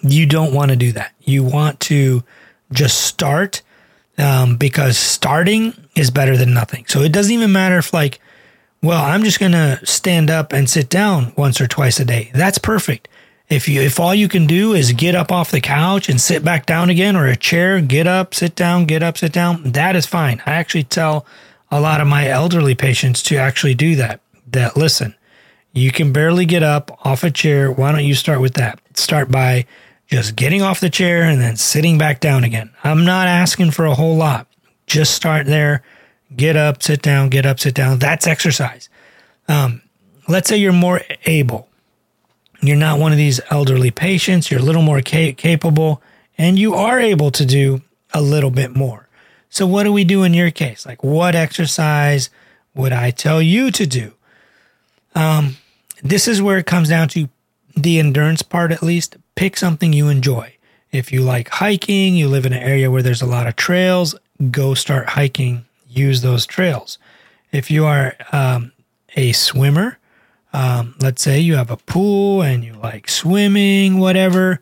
You 0.02 0.26
don't 0.26 0.54
want 0.54 0.72
to 0.72 0.76
do 0.76 0.92
that. 0.94 1.14
You 1.22 1.44
want 1.44 1.80
to 1.82 2.24
just 2.72 3.02
start 3.02 3.62
um, 4.18 4.58
because 4.58 4.98
starting 4.98 5.74
is 5.96 6.12
better 6.12 6.38
than 6.38 6.54
nothing. 6.54 6.86
So 6.88 7.02
it 7.02 7.12
doesn't 7.12 7.34
even 7.34 7.52
matter 7.52 7.78
if, 7.78 7.94
like, 7.94 8.20
well, 8.82 9.04
I'm 9.04 9.24
just 9.24 9.40
going 9.40 9.54
to 9.54 9.80
stand 9.86 10.30
up 10.30 10.52
and 10.54 10.70
sit 10.70 10.90
down 10.90 11.34
once 11.38 11.62
or 11.62 11.68
twice 11.68 12.00
a 12.00 12.06
day. 12.06 12.32
That's 12.34 12.58
perfect. 12.58 13.08
If 13.50 13.68
you 13.68 13.82
if 13.82 14.00
all 14.00 14.16
you 14.16 14.28
can 14.28 14.48
do 14.48 14.74
is 14.74 14.94
get 14.94 15.16
up 15.16 15.32
off 15.32 15.52
the 15.52 15.62
couch 15.62 16.10
and 16.10 16.20
sit 16.20 16.44
back 16.44 16.66
down 16.66 16.90
again 16.90 17.16
or 17.16 17.28
a 17.28 17.36
chair, 17.36 17.82
get 17.82 18.08
up, 18.08 18.34
sit 18.34 18.56
down, 18.56 18.86
get 18.86 19.04
up, 19.04 19.18
sit 19.18 19.32
down, 19.32 19.72
that 19.72 19.96
is 19.96 20.06
fine. 20.06 20.42
I 20.46 20.54
actually 20.54 20.86
tell 20.86 21.26
a 21.70 21.82
lot 21.82 22.02
of 22.02 22.08
my 22.08 22.28
elderly 22.28 22.74
patients 22.74 23.22
to 23.24 23.38
actually 23.38 23.76
do 23.76 23.96
that. 23.98 24.22
That 24.48 24.78
listen, 24.78 25.16
you 25.74 25.92
can 25.92 26.14
barely 26.14 26.46
get 26.46 26.64
up 26.64 27.06
off 27.06 27.24
a 27.24 27.32
chair. 27.32 27.72
Why 27.72 27.92
don't 27.92 28.06
you 28.06 28.16
start 28.16 28.42
with 28.42 28.54
that? 28.56 28.80
Start 28.94 29.30
by 29.30 29.66
just 30.08 30.36
getting 30.36 30.62
off 30.62 30.80
the 30.80 30.90
chair 30.90 31.24
and 31.24 31.42
then 31.42 31.56
sitting 31.56 31.98
back 31.98 32.20
down 32.20 32.44
again. 32.44 32.72
I'm 32.84 33.06
not 33.06 33.28
asking 33.28 33.72
for 33.72 33.86
a 33.86 33.96
whole 33.96 34.16
lot. 34.16 34.48
Just 34.86 35.16
start 35.16 35.46
there, 35.46 35.82
get 36.36 36.56
up, 36.56 36.84
sit 36.84 37.02
down, 37.02 37.30
get 37.30 37.46
up, 37.46 37.60
sit 37.60 37.74
down. 37.74 38.00
That's 38.00 38.28
exercise. 38.28 38.90
Um, 39.48 39.82
let's 40.28 40.50
say 40.50 40.58
you're 40.58 40.74
more 40.74 41.02
able. 41.26 41.70
You're 42.62 42.78
not 42.78 43.00
one 43.00 43.12
of 43.12 43.18
these 43.18 43.42
elderly 43.50 43.92
patients. 43.92 44.50
You're 44.50 44.60
a 44.60 44.64
little 44.64 44.82
more 44.82 45.02
ca- 45.02 45.34
capable 45.34 46.02
and 46.38 46.58
you 46.58 46.74
are 46.76 47.00
able 47.00 47.32
to 47.32 47.46
do 47.46 47.82
a 48.14 48.22
little 48.22 48.52
bit 48.52 48.76
more. 48.76 49.08
So, 49.50 49.68
what 49.68 49.84
do 49.84 49.94
we 49.94 50.04
do 50.04 50.24
in 50.24 50.34
your 50.34 50.50
case? 50.50 50.86
Like, 50.86 51.04
what 51.04 51.36
exercise 51.36 52.30
would 52.74 52.92
I 52.92 53.12
tell 53.12 53.42
you 53.42 53.70
to 53.72 53.86
do? 53.86 54.14
Um, 55.14 55.58
this 56.02 56.28
is 56.28 56.42
where 56.42 56.58
it 56.58 56.66
comes 56.66 56.90
down 56.90 57.08
to 57.10 57.30
the 57.76 58.00
endurance 58.00 58.42
part, 58.42 58.72
at 58.72 58.82
least 58.82 59.18
pick 59.36 59.58
something 59.58 59.94
you 59.94 60.10
enjoy. 60.10 60.56
If 60.92 61.12
you 61.12 61.22
like 61.22 61.50
hiking, 61.50 62.16
you 62.16 62.28
live 62.28 62.46
in 62.46 62.54
an 62.54 62.62
area 62.62 62.92
where 62.92 63.02
there's 63.02 63.22
a 63.22 63.26
lot 63.28 63.48
of 63.48 63.56
trails, 63.56 64.16
go 64.52 64.74
start 64.74 65.10
hiking, 65.10 65.66
use 65.88 66.22
those 66.22 66.46
trails. 66.46 66.98
If 67.52 67.72
you 67.72 67.86
are 67.86 68.16
um, 68.32 68.72
a 69.16 69.32
swimmer, 69.32 69.98
um, 70.54 70.96
let's 71.02 71.22
say 71.22 71.40
you 71.40 71.56
have 71.56 71.72
a 71.72 71.78
pool 71.78 72.44
and 72.44 72.64
you 72.64 72.74
like 72.74 73.10
swimming, 73.10 73.98
whatever, 73.98 74.62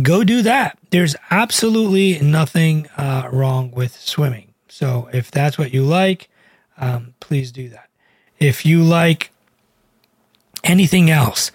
go 0.00 0.24
do 0.24 0.42
that. 0.42 0.78
There's 0.90 1.14
absolutely 1.30 2.18
nothing 2.20 2.88
uh, 2.96 3.28
wrong 3.30 3.70
with 3.70 3.94
swimming. 4.00 4.54
So 4.68 5.08
if 5.12 5.30
that's 5.30 5.58
what 5.58 5.74
you 5.74 5.82
like, 5.82 6.28
um, 6.78 7.14
please 7.20 7.52
do 7.52 7.68
that. 7.68 7.88
If 8.38 8.66
you 8.66 8.82
like 8.82 9.30
anything 10.64 11.10
else, 11.10 11.52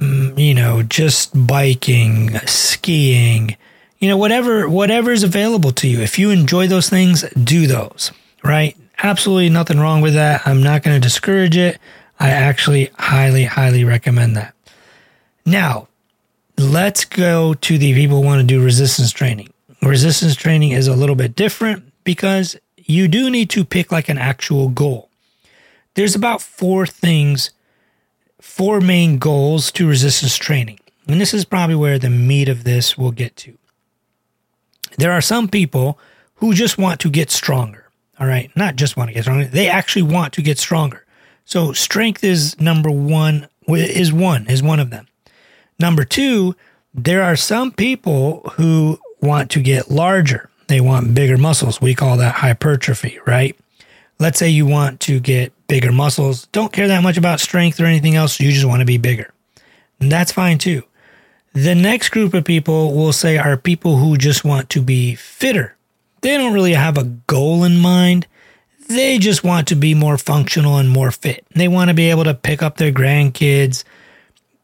you 0.00 0.54
know, 0.54 0.82
just 0.82 1.46
biking, 1.46 2.38
skiing, 2.40 3.56
you 3.98 4.08
know, 4.08 4.16
whatever 4.16 4.68
whatever 4.68 5.10
is 5.10 5.22
available 5.22 5.72
to 5.72 5.88
you. 5.88 6.00
If 6.00 6.18
you 6.18 6.30
enjoy 6.30 6.68
those 6.68 6.88
things, 6.88 7.22
do 7.30 7.66
those, 7.66 8.12
right? 8.44 8.76
Absolutely 9.02 9.50
nothing 9.50 9.78
wrong 9.78 10.00
with 10.00 10.14
that. 10.14 10.46
I'm 10.46 10.62
not 10.62 10.82
going 10.82 11.00
to 11.00 11.06
discourage 11.06 11.56
it. 11.56 11.78
I 12.18 12.30
actually 12.30 12.90
highly 12.98 13.44
highly 13.44 13.84
recommend 13.84 14.36
that. 14.36 14.54
Now, 15.44 15.88
let's 16.56 17.04
go 17.04 17.54
to 17.54 17.78
the 17.78 17.94
people 17.94 18.20
who 18.20 18.26
want 18.26 18.40
to 18.40 18.46
do 18.46 18.62
resistance 18.62 19.12
training. 19.12 19.52
Resistance 19.82 20.34
training 20.34 20.72
is 20.72 20.88
a 20.88 20.96
little 20.96 21.14
bit 21.14 21.36
different 21.36 21.92
because 22.04 22.56
you 22.76 23.08
do 23.08 23.30
need 23.30 23.50
to 23.50 23.64
pick 23.64 23.92
like 23.92 24.08
an 24.08 24.18
actual 24.18 24.68
goal. 24.68 25.08
There's 25.94 26.14
about 26.14 26.42
four 26.42 26.86
things 26.86 27.50
four 28.40 28.80
main 28.80 29.18
goals 29.18 29.72
to 29.72 29.88
resistance 29.88 30.36
training. 30.36 30.78
and 31.06 31.20
this 31.20 31.32
is 31.32 31.44
probably 31.44 31.74
where 31.74 31.98
the 31.98 32.10
meat 32.10 32.48
of 32.48 32.64
this 32.64 32.98
will 32.98 33.12
get 33.12 33.34
to. 33.36 33.56
There 34.98 35.12
are 35.12 35.20
some 35.20 35.48
people 35.48 35.98
who 36.36 36.52
just 36.54 36.78
want 36.78 37.00
to 37.00 37.10
get 37.10 37.30
stronger. 37.30 37.88
All 38.20 38.26
right. 38.26 38.50
Not 38.56 38.76
just 38.76 38.96
want 38.96 39.08
to 39.08 39.14
get 39.14 39.22
stronger. 39.22 39.46
They 39.46 39.68
actually 39.68 40.02
want 40.02 40.32
to 40.34 40.42
get 40.42 40.58
stronger. 40.58 41.04
So 41.44 41.72
strength 41.72 42.24
is 42.24 42.60
number 42.60 42.90
one, 42.90 43.48
is 43.68 44.12
one, 44.12 44.46
is 44.48 44.62
one 44.62 44.80
of 44.80 44.90
them. 44.90 45.06
Number 45.78 46.04
two, 46.04 46.56
there 46.92 47.22
are 47.22 47.36
some 47.36 47.72
people 47.72 48.40
who 48.56 48.98
want 49.20 49.50
to 49.52 49.62
get 49.62 49.90
larger. 49.90 50.50
They 50.66 50.80
want 50.80 51.14
bigger 51.14 51.38
muscles. 51.38 51.80
We 51.80 51.94
call 51.94 52.16
that 52.18 52.36
hypertrophy, 52.36 53.18
right? 53.26 53.56
Let's 54.18 54.38
say 54.38 54.48
you 54.48 54.66
want 54.66 55.00
to 55.00 55.20
get 55.20 55.52
bigger 55.68 55.92
muscles. 55.92 56.46
Don't 56.46 56.72
care 56.72 56.88
that 56.88 57.02
much 57.02 57.16
about 57.16 57.40
strength 57.40 57.78
or 57.78 57.84
anything 57.84 58.16
else. 58.16 58.40
You 58.40 58.50
just 58.50 58.66
want 58.66 58.80
to 58.80 58.86
be 58.86 58.98
bigger. 58.98 59.32
And 60.00 60.10
that's 60.10 60.32
fine 60.32 60.58
too. 60.58 60.82
The 61.52 61.74
next 61.74 62.10
group 62.10 62.34
of 62.34 62.44
people 62.44 62.94
we'll 62.94 63.12
say 63.12 63.38
are 63.38 63.56
people 63.56 63.96
who 63.96 64.16
just 64.16 64.44
want 64.44 64.70
to 64.70 64.82
be 64.82 65.14
fitter. 65.14 65.76
They 66.20 66.36
don't 66.36 66.52
really 66.52 66.74
have 66.74 66.98
a 66.98 67.04
goal 67.04 67.64
in 67.64 67.78
mind. 67.78 68.26
They 68.88 69.18
just 69.18 69.44
want 69.44 69.68
to 69.68 69.74
be 69.74 69.94
more 69.94 70.18
functional 70.18 70.78
and 70.78 70.88
more 70.88 71.10
fit. 71.10 71.46
They 71.54 71.68
want 71.68 71.88
to 71.88 71.94
be 71.94 72.10
able 72.10 72.24
to 72.24 72.34
pick 72.34 72.62
up 72.62 72.76
their 72.76 72.92
grandkids, 72.92 73.84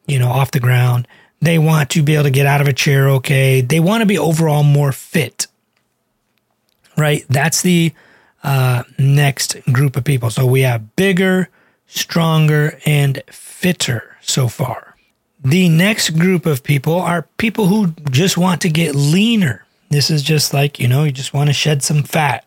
you 0.07 0.19
know, 0.19 0.29
off 0.29 0.51
the 0.51 0.61
ground. 0.61 1.07
They 1.41 1.59
want 1.59 1.91
to 1.91 2.03
be 2.03 2.15
able 2.15 2.25
to 2.25 2.31
get 2.31 2.47
out 2.47 2.63
of 2.63 2.69
a 2.69 2.73
chair 2.73 3.09
okay. 3.11 3.61
They 3.61 3.81
want 3.81 4.01
to 4.01 4.07
be 4.07 4.19
overall 4.19 4.63
more 4.63 4.93
fit. 4.93 5.47
Right? 6.97 7.25
That's 7.29 7.61
the 7.61 7.93
uh, 8.45 8.85
next 8.99 9.57
group 9.73 9.97
of 9.97 10.05
people. 10.05 10.31
So 10.31 10.47
we 10.47 10.61
have 10.61 10.95
bigger, 10.95 11.49
stronger, 11.87 12.79
and 12.85 13.23
fitter 13.31 14.17
so 14.21 14.49
far. 14.49 14.95
The 15.43 15.69
next 15.69 16.11
group 16.11 16.47
of 16.47 16.63
people 16.63 16.95
are 16.95 17.23
people 17.39 17.67
who 17.67 17.89
just 18.11 18.39
want 18.39 18.61
to 18.63 18.69
get 18.69 18.95
leaner. 18.95 19.65
This 19.91 20.11
is 20.11 20.23
just 20.23 20.55
like, 20.55 20.79
you 20.79 20.89
know, 20.89 21.05
you 21.05 21.13
just 21.13 21.35
want 21.35 21.49
to 21.49 21.55
shed 21.55 21.83
some 21.83 22.03
fat. 22.03 22.47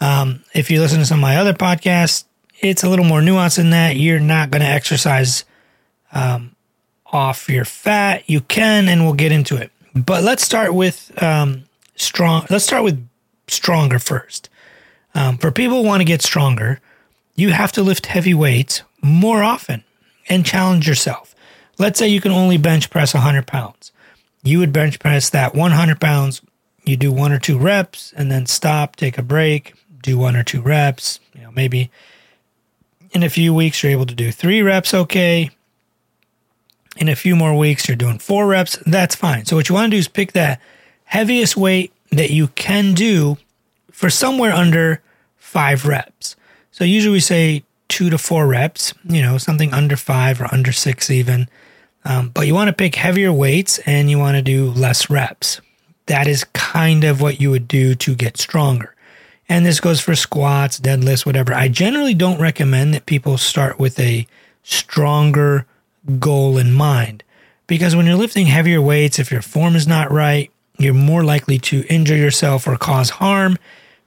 Um, 0.00 0.44
if 0.54 0.70
you 0.70 0.80
listen 0.80 0.98
to 1.00 1.06
some 1.06 1.18
of 1.18 1.22
my 1.22 1.36
other 1.36 1.54
podcasts, 1.54 2.24
it's 2.60 2.82
a 2.82 2.88
little 2.88 3.04
more 3.04 3.20
nuanced 3.20 3.56
than 3.56 3.70
that. 3.70 3.96
You're 3.96 4.20
not 4.20 4.50
going 4.50 4.62
to 4.62 4.68
exercise 4.68 5.44
um, 6.12 6.54
off 7.06 7.48
your 7.48 7.64
fat. 7.64 8.28
You 8.28 8.40
can, 8.40 8.88
and 8.88 9.04
we'll 9.04 9.14
get 9.14 9.32
into 9.32 9.56
it. 9.56 9.70
But 9.94 10.24
let's 10.24 10.44
start 10.44 10.74
with 10.74 11.12
um, 11.22 11.64
strong. 11.96 12.46
Let's 12.50 12.64
start 12.64 12.84
with 12.84 13.08
stronger 13.46 13.98
first. 13.98 14.48
Um, 15.14 15.38
for 15.38 15.50
people 15.50 15.82
who 15.82 15.88
want 15.88 16.00
to 16.00 16.04
get 16.04 16.22
stronger, 16.22 16.80
you 17.36 17.50
have 17.50 17.72
to 17.72 17.82
lift 17.82 18.06
heavy 18.06 18.34
weights 18.34 18.82
more 19.02 19.42
often 19.42 19.84
and 20.28 20.44
challenge 20.44 20.88
yourself. 20.88 21.34
Let's 21.78 21.98
say 21.98 22.08
you 22.08 22.20
can 22.20 22.32
only 22.32 22.56
bench 22.56 22.90
press 22.90 23.14
100 23.14 23.46
pounds. 23.46 23.92
You 24.42 24.58
would 24.58 24.72
bench 24.72 24.98
press 24.98 25.30
that 25.30 25.54
100 25.54 26.00
pounds. 26.00 26.42
You 26.84 26.96
do 26.96 27.10
one 27.12 27.32
or 27.32 27.38
two 27.38 27.58
reps 27.58 28.12
and 28.16 28.30
then 28.30 28.46
stop, 28.46 28.96
take 28.96 29.18
a 29.18 29.22
break, 29.22 29.74
do 30.02 30.18
one 30.18 30.36
or 30.36 30.44
two 30.44 30.60
reps. 30.60 31.18
You 31.34 31.42
know, 31.42 31.50
maybe 31.50 31.90
in 33.12 33.22
a 33.22 33.30
few 33.30 33.54
weeks 33.54 33.82
you're 33.82 33.92
able 33.92 34.06
to 34.06 34.14
do 34.14 34.30
three 34.30 34.62
reps 34.62 34.92
okay. 34.92 35.50
In 36.96 37.08
a 37.08 37.16
few 37.16 37.34
more 37.34 37.56
weeks 37.56 37.88
you're 37.88 37.96
doing 37.96 38.18
four 38.18 38.46
reps. 38.46 38.76
That's 38.86 39.14
fine. 39.14 39.46
So 39.46 39.56
what 39.56 39.68
you 39.68 39.74
want 39.74 39.90
to 39.90 39.96
do 39.96 39.98
is 39.98 40.08
pick 40.08 40.32
that 40.32 40.60
heaviest 41.04 41.56
weight 41.56 41.92
that 42.10 42.30
you 42.30 42.48
can 42.48 42.94
do 42.94 43.38
for 43.94 44.10
somewhere 44.10 44.52
under 44.52 45.00
five 45.36 45.86
reps. 45.86 46.34
So 46.72 46.82
usually 46.82 47.12
we 47.12 47.20
say 47.20 47.62
two 47.88 48.10
to 48.10 48.18
four 48.18 48.48
reps, 48.48 48.92
you 49.04 49.22
know, 49.22 49.38
something 49.38 49.72
under 49.72 49.96
five 49.96 50.40
or 50.40 50.52
under 50.52 50.72
six 50.72 51.10
even. 51.10 51.48
Um, 52.04 52.30
but 52.30 52.48
you 52.48 52.54
want 52.54 52.68
to 52.68 52.72
pick 52.72 52.96
heavier 52.96 53.32
weights 53.32 53.78
and 53.86 54.10
you 54.10 54.18
want 54.18 54.34
to 54.36 54.42
do 54.42 54.70
less 54.72 55.08
reps. 55.08 55.60
That 56.06 56.26
is 56.26 56.42
kind 56.52 57.04
of 57.04 57.20
what 57.20 57.40
you 57.40 57.52
would 57.52 57.68
do 57.68 57.94
to 57.94 58.16
get 58.16 58.36
stronger. 58.36 58.96
And 59.48 59.64
this 59.64 59.78
goes 59.78 60.00
for 60.00 60.16
squats, 60.16 60.80
deadlifts, 60.80 61.24
whatever. 61.24 61.54
I 61.54 61.68
generally 61.68 62.14
don't 62.14 62.40
recommend 62.40 62.94
that 62.94 63.06
people 63.06 63.38
start 63.38 63.78
with 63.78 64.00
a 64.00 64.26
stronger 64.64 65.66
goal 66.18 66.58
in 66.58 66.72
mind 66.72 67.22
because 67.68 67.94
when 67.94 68.06
you're 68.06 68.16
lifting 68.16 68.46
heavier 68.46 68.82
weights, 68.82 69.20
if 69.20 69.30
your 69.30 69.42
form 69.42 69.76
is 69.76 69.86
not 69.86 70.10
right, 70.10 70.50
you're 70.78 70.94
more 70.94 71.22
likely 71.22 71.58
to 71.58 71.84
injure 71.88 72.16
yourself 72.16 72.66
or 72.66 72.76
cause 72.76 73.10
harm 73.10 73.56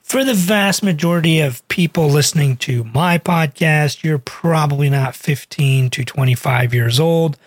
for 0.07 0.23
the 0.23 0.33
vast 0.33 0.83
majority 0.83 1.41
of 1.41 1.67
people 1.67 2.07
listening 2.07 2.55
to 2.55 2.85
my 2.85 3.17
podcast, 3.17 4.03
you're 4.03 4.17
probably 4.17 4.89
not 4.89 5.17
15 5.17 5.89
to 5.89 6.05
25 6.05 6.73
years 6.73 6.97
old. 6.97 7.37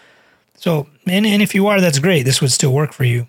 So, 0.56 0.86
and, 1.06 1.24
and 1.24 1.40
if 1.40 1.54
you 1.54 1.68
are, 1.68 1.80
that's 1.80 1.98
great. 1.98 2.24
This 2.24 2.42
would 2.42 2.52
still 2.52 2.74
work 2.74 2.92
for 2.92 3.04
you. 3.04 3.28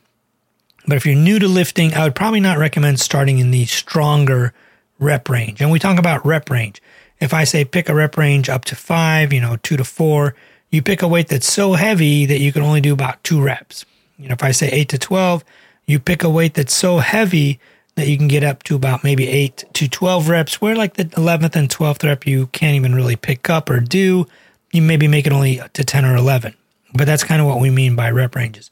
But 0.86 0.98
if 0.98 1.06
you're 1.06 1.16
new 1.16 1.40
to 1.40 1.48
lifting, 1.48 1.94
I 1.94 2.04
would 2.04 2.14
probably 2.14 2.42
not 2.42 2.58
recommend 2.58 3.00
starting 3.00 3.40
in 3.40 3.52
the 3.52 3.64
stronger 3.68 4.54
rep 5.00 5.30
range. 5.30 5.62
And 5.62 5.72
we 5.72 5.80
talk 5.80 5.98
about 5.98 6.26
rep 6.26 6.50
range. 6.50 6.82
If 7.22 7.34
I 7.34 7.46
say 7.46 7.64
pick 7.64 7.88
a 7.88 7.96
rep 7.96 8.18
range 8.18 8.50
up 8.50 8.66
to 8.66 8.76
five, 8.76 9.32
you 9.32 9.40
know, 9.40 9.56
two 9.64 9.78
to 9.78 9.86
four, 9.86 10.36
you 10.72 10.82
pick 10.82 11.02
a 11.02 11.08
weight 11.08 11.30
that's 11.30 11.50
so 11.50 11.74
heavy 11.74 12.26
that 12.26 12.40
you 12.42 12.52
can 12.52 12.64
only 12.64 12.82
do 12.82 12.92
about 12.92 13.24
two 13.24 13.42
reps. 13.42 13.86
You 14.18 14.28
know, 14.28 14.34
if 14.34 14.44
I 14.44 14.52
say 14.52 14.68
eight 14.72 14.90
to 14.90 14.98
12, 14.98 15.46
you 15.86 16.00
pick 16.00 16.22
a 16.22 16.30
weight 16.30 16.56
that's 16.56 16.76
so 16.76 16.98
heavy 16.98 17.62
that 18.02 18.10
you 18.10 18.18
can 18.18 18.28
get 18.28 18.44
up 18.44 18.64
to 18.64 18.76
about 18.76 19.04
maybe 19.04 19.30
8 19.30 19.66
to 19.74 19.88
12 19.88 20.28
reps, 20.28 20.60
where 20.60 20.76
like 20.76 20.96
the 20.96 21.06
11th 21.06 21.56
and 21.56 21.70
12th 21.70 22.04
rep 22.04 22.26
you 22.26 22.48
can't 22.48 22.76
even 22.76 22.96
really 22.96 23.16
pick 23.16 23.48
up 23.48 23.70
or 23.70 23.80
do. 23.80 24.26
You 24.72 24.82
maybe 24.82 25.08
make 25.08 25.28
it 25.28 25.34
only 25.34 25.62
to 25.74 25.84
10 25.84 26.04
or 26.04 26.16
11. 26.16 26.56
But 26.94 27.06
that's 27.06 27.24
kind 27.24 27.40
of 27.40 27.48
what 27.48 27.60
we 27.60 27.70
mean 27.70 27.96
by 27.96 28.10
rep 28.10 28.36
ranges. 28.36 28.72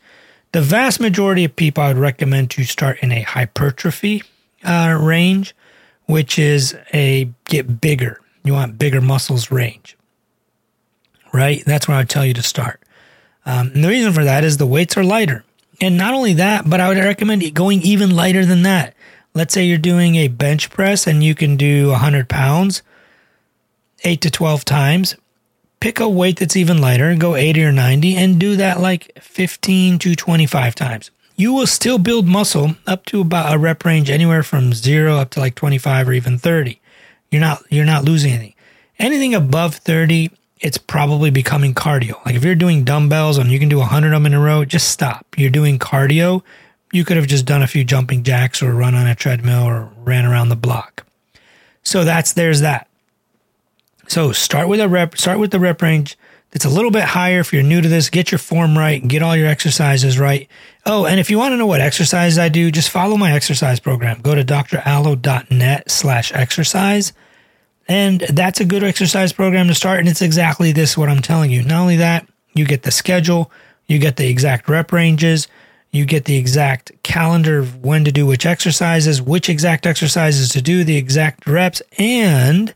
The 0.52 0.62
vast 0.62 1.00
majority 1.00 1.46
of 1.46 1.56
people 1.56 1.84
I 1.84 1.90
would 1.90 1.98
recommend 1.98 2.50
to 2.52 2.64
start 2.64 2.98
in 3.04 3.12
a 3.12 3.22
hypertrophy 3.22 4.24
uh, 4.64 4.98
range, 5.00 5.56
which 6.08 6.40
is 6.40 6.76
a 6.92 7.30
get 7.46 7.80
bigger. 7.80 8.20
You 8.44 8.54
want 8.54 8.80
bigger 8.80 9.00
muscles 9.00 9.52
range, 9.52 9.96
right? 11.32 11.64
That's 11.66 11.88
where 11.88 11.98
I 11.98 12.00
would 12.00 12.10
tell 12.10 12.26
you 12.26 12.34
to 12.34 12.42
start. 12.42 12.82
Um, 13.46 13.72
and 13.76 13.84
the 13.84 13.90
reason 13.90 14.12
for 14.12 14.24
that 14.24 14.44
is 14.44 14.58
the 14.58 14.66
weights 14.66 14.98
are 14.98 15.04
lighter. 15.04 15.44
And 15.82 15.98
not 15.98 16.14
only 16.14 16.34
that, 16.34 16.68
but 16.68 16.82
I 16.82 16.88
would 16.88 16.98
recommend 16.98 17.54
going 17.54 17.82
even 17.84 18.16
lighter 18.16 18.44
than 18.44 18.64
that. 18.64 18.96
Let's 19.34 19.54
say 19.54 19.64
you're 19.66 19.78
doing 19.78 20.16
a 20.16 20.28
bench 20.28 20.70
press 20.70 21.08
and 21.08 21.24
you 21.24 21.36
can 21.36 21.56
do 21.56 21.90
100 21.90 22.28
pounds, 22.28 22.82
8 24.04 24.22
to 24.22 24.32
12 24.32 24.66
times. 24.66 25.16
Pick 25.80 26.00
a 26.00 26.10
weight 26.10 26.40
that's 26.40 26.58
even 26.58 26.82
lighter 26.82 27.16
go 27.16 27.36
80 27.36 27.64
or 27.64 27.72
90 27.72 28.16
and 28.18 28.40
do 28.40 28.58
that 28.58 28.82
like 28.82 29.12
15 29.22 30.00
to 30.00 30.16
25 30.16 30.76
times. 30.76 31.12
You 31.36 31.54
will 31.54 31.68
still 31.68 31.98
build 31.98 32.28
muscle 32.28 32.76
up 32.86 33.06
to 33.06 33.22
about 33.22 33.54
a 33.54 33.58
rep 33.58 33.86
range 33.86 34.10
anywhere 34.10 34.44
from 34.44 34.74
0 34.74 35.16
up 35.16 35.30
to 35.32 35.40
like 35.40 35.56
25 35.56 36.10
or 36.10 36.14
even 36.14 36.38
30. 36.38 36.82
You're 37.32 37.40
not 37.40 37.64
you're 37.70 37.86
not 37.86 38.04
losing 38.04 38.34
anything. 38.34 38.56
Anything 38.98 39.34
above 39.34 39.76
30 39.76 40.32
it's 40.60 40.78
probably 40.78 41.30
becoming 41.30 41.74
cardio. 41.74 42.24
Like 42.26 42.36
if 42.36 42.44
you're 42.44 42.56
doing 42.56 42.84
dumbbells 42.84 43.38
and 43.38 43.50
you 43.50 43.60
can 43.60 43.70
do 43.70 43.78
100 43.78 44.08
of 44.08 44.12
them 44.12 44.26
in 44.26 44.34
a 44.34 44.40
row, 44.40 44.66
just 44.66 44.90
stop. 44.90 45.26
You're 45.38 45.50
doing 45.50 45.80
cardio. 45.80 46.44
You 46.92 47.06
could 47.06 47.18
have 47.18 47.28
just 47.28 47.46
done 47.46 47.62
a 47.62 47.68
few 47.68 47.84
jumping 47.84 48.24
jacks 48.24 48.64
or 48.64 48.74
run 48.74 48.96
on 48.96 49.08
a 49.08 49.16
treadmill 49.16 49.64
or 49.64 49.90
ran 50.04 50.26
around 50.26 50.50
the 50.50 50.56
block. 50.56 51.06
So 51.84 52.04
that's 52.04 52.34
there's 52.34 52.62
that. 52.62 52.88
So 54.08 54.32
start 54.32 54.68
with 54.68 54.80
a 54.80 54.90
rep, 54.90 55.18
start 55.18 55.40
with 55.40 55.52
the 55.52 55.60
rep 55.60 55.82
range 55.82 56.18
that's 56.52 56.66
a 56.66 56.70
little 56.70 56.90
bit 56.90 57.04
higher 57.04 57.40
if 57.40 57.54
you're 57.54 57.62
new 57.62 57.80
to 57.80 57.88
this. 57.88 58.10
Get 58.10 58.32
your 58.32 58.40
form 58.40 58.78
right, 58.78 59.08
get 59.08 59.22
all 59.22 59.36
your 59.36 59.48
exercises 59.48 60.18
right. 60.18 60.48
Oh, 60.86 61.06
and 61.06 61.20
if 61.20 61.30
you 61.30 61.38
want 61.38 61.54
to 61.54 61.58
know 61.58 61.68
what 61.68 61.80
exercises 61.80 62.40
I 62.40 62.50
do, 62.50 62.72
just 62.72 62.90
follow 62.90 63.18
my 63.18 63.34
exercise 63.34 63.80
program. 63.80 64.22
Go 64.22 64.34
to 64.34 64.44
dralo.net 64.44 65.92
slash 65.92 66.34
exercise 66.34 67.14
and 67.90 68.22
that's 68.22 68.60
a 68.62 68.66
good 68.66 68.84
exercise 68.84 69.34
program 69.34 69.68
to 69.68 69.76
start. 69.76 70.00
And 70.00 70.08
it's 70.08 70.22
exactly 70.22 70.72
this 70.72 70.96
what 70.96 71.10
I'm 71.10 71.24
telling 71.24 71.50
you. 71.50 71.64
Not 71.64 71.82
only 71.82 71.98
that, 71.98 72.28
you 72.54 72.66
get 72.66 72.84
the 72.84 72.92
schedule, 72.92 73.52
you 73.88 73.98
get 73.98 74.16
the 74.16 74.30
exact 74.30 74.70
rep 74.70 74.92
ranges, 74.92 75.48
you 75.92 76.06
get 76.06 76.26
the 76.26 76.38
exact 76.38 76.92
calendar 77.04 77.60
of 77.60 77.84
when 77.84 78.06
to 78.06 78.12
do 78.12 78.26
which 78.26 78.46
exercises, 78.46 79.22
which 79.22 79.50
exact 79.50 79.86
exercises 79.86 80.50
to 80.50 80.62
do, 80.62 80.84
the 80.84 80.98
exact 80.98 81.48
reps, 81.48 81.82
and 81.98 82.74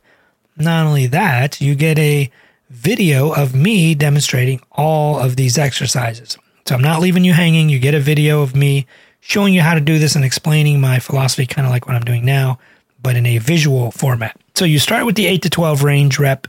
not 0.58 0.86
only 0.86 1.08
that, 1.08 1.62
you 1.62 1.76
get 1.76 2.00
a 2.00 2.32
video 2.70 3.32
of 3.32 3.54
me 3.54 3.94
demonstrating 3.94 4.62
all 4.72 5.20
of 5.20 5.36
these 5.36 5.58
exercises. 5.58 6.38
So 6.66 6.76
I'm 6.76 6.82
not 6.82 7.02
leaving 7.02 7.24
you 7.24 7.34
hanging. 7.34 7.70
You 7.70 7.80
get 7.80 7.94
a 7.94 8.00
video 8.00 8.42
of 8.42 8.56
me 8.56 8.88
showing 9.20 9.54
you 9.54 9.62
how 9.62 9.74
to 9.74 9.82
do 9.82 10.00
this 10.00 10.16
and 10.16 10.26
explaining 10.26 10.82
my 10.82 11.00
philosophy, 11.00 11.46
kind 11.46 11.68
of 11.68 11.72
like 11.72 11.86
what 11.86 11.96
I'm 11.96 12.04
doing 12.04 12.26
now, 12.26 12.58
but 13.02 13.16
in 13.16 13.26
a 13.26 13.38
visual 13.38 13.92
format. 13.92 14.40
So 14.56 14.66
you 14.66 14.80
start 14.80 15.06
with 15.06 15.16
the 15.16 15.28
8 15.28 15.42
to 15.44 15.50
12 15.50 15.84
range 15.84 16.20
rep, 16.20 16.48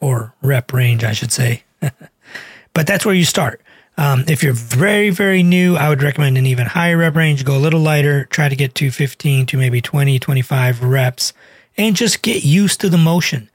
or 0.00 0.34
rep 0.42 0.72
range, 0.72 1.04
I 1.04 1.12
should 1.12 1.32
say. 1.32 1.62
but 2.74 2.86
that's 2.86 3.06
where 3.06 3.14
you 3.14 3.24
start. 3.24 3.61
Um, 3.96 4.24
if 4.26 4.42
you're 4.42 4.54
very, 4.54 5.10
very 5.10 5.42
new, 5.42 5.76
I 5.76 5.88
would 5.88 6.02
recommend 6.02 6.38
an 6.38 6.46
even 6.46 6.66
higher 6.66 6.96
rep 6.96 7.14
range. 7.14 7.44
Go 7.44 7.56
a 7.56 7.58
little 7.58 7.80
lighter, 7.80 8.24
try 8.26 8.48
to 8.48 8.56
get 8.56 8.74
to 8.76 8.90
15 8.90 9.46
to 9.46 9.56
maybe 9.56 9.80
20, 9.80 10.18
25 10.18 10.82
reps, 10.82 11.32
and 11.76 11.94
just 11.94 12.22
get 12.22 12.44
used 12.44 12.80
to 12.80 12.88
the 12.88 12.98
motion. 12.98 13.48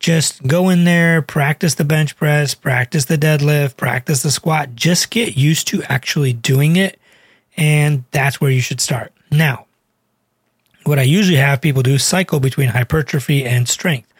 just 0.00 0.46
go 0.46 0.68
in 0.68 0.84
there, 0.84 1.22
practice 1.22 1.76
the 1.76 1.84
bench 1.84 2.16
press, 2.16 2.54
practice 2.54 3.06
the 3.06 3.16
deadlift, 3.16 3.76
practice 3.76 4.22
the 4.22 4.30
squat. 4.30 4.74
Just 4.74 5.10
get 5.10 5.36
used 5.36 5.66
to 5.68 5.82
actually 5.84 6.32
doing 6.34 6.76
it. 6.76 6.98
And 7.56 8.04
that's 8.10 8.40
where 8.40 8.50
you 8.50 8.60
should 8.60 8.80
start. 8.82 9.12
Now, 9.30 9.66
what 10.84 10.98
I 10.98 11.02
usually 11.02 11.38
have 11.38 11.62
people 11.62 11.82
do 11.82 11.94
is 11.94 12.04
cycle 12.04 12.40
between 12.40 12.68
hypertrophy 12.68 13.44
and 13.46 13.66
strength. 13.68 14.12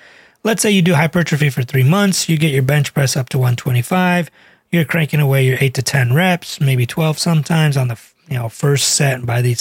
Let's 0.43 0.63
say 0.63 0.71
you 0.71 0.83
do 0.83 0.95
hypertrophy 0.95 1.51
for 1.51 1.63
three 1.63 1.83
months, 1.85 2.29
you 2.29 2.39
get 2.39 2.53
your 2.53 2.63
bench 2.63 2.95
press 2.95 3.17
up 3.17 3.29
to 3.31 3.39
125, 3.39 4.31
you're 4.75 4.85
cranking 4.85 5.21
away 5.21 5.47
your 5.47 5.57
eight 5.61 5.75
to 5.75 5.83
10 5.83 6.13
reps, 6.13 6.61
maybe 6.61 6.85
12 6.85 7.19
sometimes 7.19 7.77
on 7.77 7.89
the 7.89 8.01
you 8.29 8.37
know 8.37 8.49
first 8.49 8.95
set. 8.95 9.15
And 9.15 9.27
by 9.27 9.41
the 9.41 9.55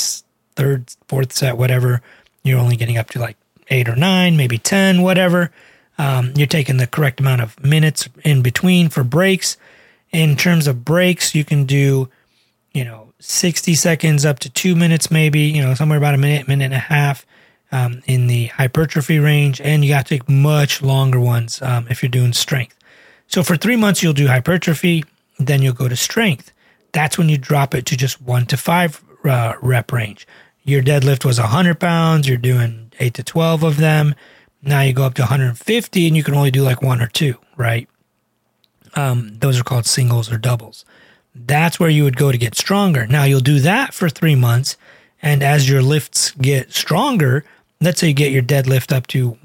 third, 0.55 0.91
fourth 1.07 1.31
set, 1.31 1.57
whatever, 1.57 2.01
you're 2.43 2.59
only 2.59 2.75
getting 2.75 2.97
up 2.97 3.11
to 3.11 3.19
like 3.19 3.37
eight 3.69 3.87
or 3.87 3.95
nine, 3.95 4.35
maybe 4.35 4.57
10, 4.57 5.03
whatever. 5.03 5.51
Um, 5.99 6.33
you're 6.35 6.47
taking 6.47 6.77
the 6.77 6.87
correct 6.87 7.19
amount 7.19 7.41
of 7.41 7.63
minutes 7.63 8.09
in 8.23 8.41
between 8.41 8.89
for 8.89 9.03
breaks. 9.03 9.55
In 10.11 10.35
terms 10.35 10.65
of 10.65 10.83
breaks, 10.83 11.35
you 11.35 11.45
can 11.45 11.65
do, 11.65 12.09
you 12.73 12.83
know, 12.83 13.13
60 13.19 13.75
seconds 13.75 14.25
up 14.25 14.39
to 14.39 14.49
two 14.49 14.75
minutes, 14.75 15.11
maybe, 15.11 15.41
you 15.41 15.61
know, 15.61 15.75
somewhere 15.75 15.97
about 15.97 16.15
a 16.15 16.17
minute, 16.17 16.47
minute 16.47 16.65
and 16.65 16.73
a 16.73 16.79
half 16.79 17.25
um, 17.71 18.01
in 18.05 18.27
the 18.27 18.47
hypertrophy 18.47 19.19
range. 19.19 19.61
And 19.61 19.85
you 19.85 19.91
got 19.91 20.07
to 20.07 20.17
take 20.17 20.27
much 20.27 20.81
longer 20.81 21.19
ones 21.19 21.61
um, 21.61 21.87
if 21.89 22.01
you're 22.01 22.09
doing 22.09 22.33
strength. 22.33 22.75
So 23.33 23.41
for 23.41 23.57
three 23.57 23.77
months, 23.77 24.03
you'll 24.03 24.13
do 24.13 24.27
hypertrophy, 24.27 25.05
then 25.39 25.63
you'll 25.63 25.73
go 25.73 25.87
to 25.87 25.95
strength. 25.95 26.51
That's 26.91 27.17
when 27.17 27.29
you 27.29 27.39
drop 27.39 27.73
it 27.73 27.83
to 27.87 27.97
just 27.97 28.21
one 28.21 28.45
to 28.45 28.57
five 28.57 29.03
uh, 29.25 29.53
rep 29.59 29.91
range. 29.91 30.27
Your 30.65 30.83
deadlift 30.83 31.25
was 31.25 31.39
100 31.39 31.79
pounds, 31.79 32.27
you're 32.27 32.37
doing 32.37 32.91
eight 32.99 33.15
to 33.15 33.23
12 33.23 33.63
of 33.63 33.77
them. 33.77 34.13
Now 34.61 34.81
you 34.81 34.93
go 34.93 35.01
up 35.01 35.15
to 35.15 35.23
150 35.23 36.07
and 36.07 36.15
you 36.15 36.23
can 36.23 36.35
only 36.35 36.51
do 36.51 36.61
like 36.61 36.83
one 36.83 37.01
or 37.01 37.07
two, 37.07 37.39
right? 37.57 37.89
Um, 38.95 39.39
those 39.39 39.59
are 39.59 39.63
called 39.63 39.87
singles 39.87 40.31
or 40.31 40.37
doubles. 40.37 40.85
That's 41.33 41.79
where 41.79 41.89
you 41.89 42.03
would 42.03 42.17
go 42.17 42.31
to 42.31 42.37
get 42.37 42.55
stronger. 42.55 43.07
Now 43.07 43.23
you'll 43.23 43.39
do 43.39 43.59
that 43.61 43.95
for 43.95 44.09
three 44.09 44.35
months. 44.35 44.77
And 45.23 45.41
as 45.41 45.67
your 45.67 45.81
lifts 45.81 46.29
get 46.33 46.71
stronger, 46.71 47.45
let's 47.81 47.99
say 47.99 48.09
you 48.09 48.13
get 48.13 48.31
your 48.31 48.43
deadlift 48.43 48.95
up 48.95 49.07
to 49.07 49.39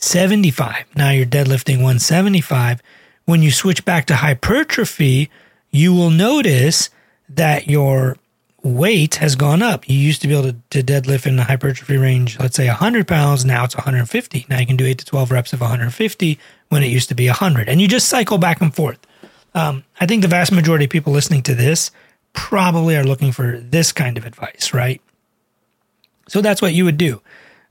175. 0.00 0.86
Now 0.96 1.10
you're 1.10 1.26
deadlifting 1.26 1.76
175. 1.76 2.82
When 3.26 3.42
you 3.42 3.50
switch 3.50 3.84
back 3.84 4.06
to 4.06 4.16
hypertrophy, 4.16 5.30
you 5.70 5.92
will 5.92 6.08
notice 6.08 6.88
that 7.28 7.68
your 7.68 8.16
weight 8.62 9.16
has 9.16 9.36
gone 9.36 9.62
up. 9.62 9.86
You 9.88 9.98
used 9.98 10.22
to 10.22 10.28
be 10.28 10.34
able 10.34 10.52
to, 10.52 10.56
to, 10.70 10.82
deadlift 10.82 11.26
in 11.26 11.36
the 11.36 11.44
hypertrophy 11.44 11.98
range, 11.98 12.40
let's 12.40 12.56
say 12.56 12.66
100 12.66 13.06
pounds. 13.06 13.44
Now 13.44 13.64
it's 13.64 13.76
150. 13.76 14.46
Now 14.48 14.58
you 14.58 14.66
can 14.66 14.76
do 14.76 14.86
8 14.86 14.98
to 14.98 15.04
12 15.04 15.30
reps 15.30 15.52
of 15.52 15.60
150 15.60 16.38
when 16.70 16.82
it 16.82 16.88
used 16.88 17.10
to 17.10 17.14
be 17.14 17.26
100. 17.26 17.68
And 17.68 17.78
you 17.80 17.86
just 17.86 18.08
cycle 18.08 18.38
back 18.38 18.62
and 18.62 18.74
forth. 18.74 18.98
Um, 19.54 19.84
I 20.00 20.06
think 20.06 20.22
the 20.22 20.28
vast 20.28 20.50
majority 20.50 20.86
of 20.86 20.90
people 20.90 21.12
listening 21.12 21.42
to 21.42 21.54
this 21.54 21.90
probably 22.32 22.96
are 22.96 23.04
looking 23.04 23.32
for 23.32 23.60
this 23.60 23.92
kind 23.92 24.16
of 24.16 24.24
advice, 24.24 24.72
right? 24.72 25.02
So 26.28 26.40
that's 26.40 26.62
what 26.62 26.72
you 26.72 26.86
would 26.86 26.98
do. 26.98 27.20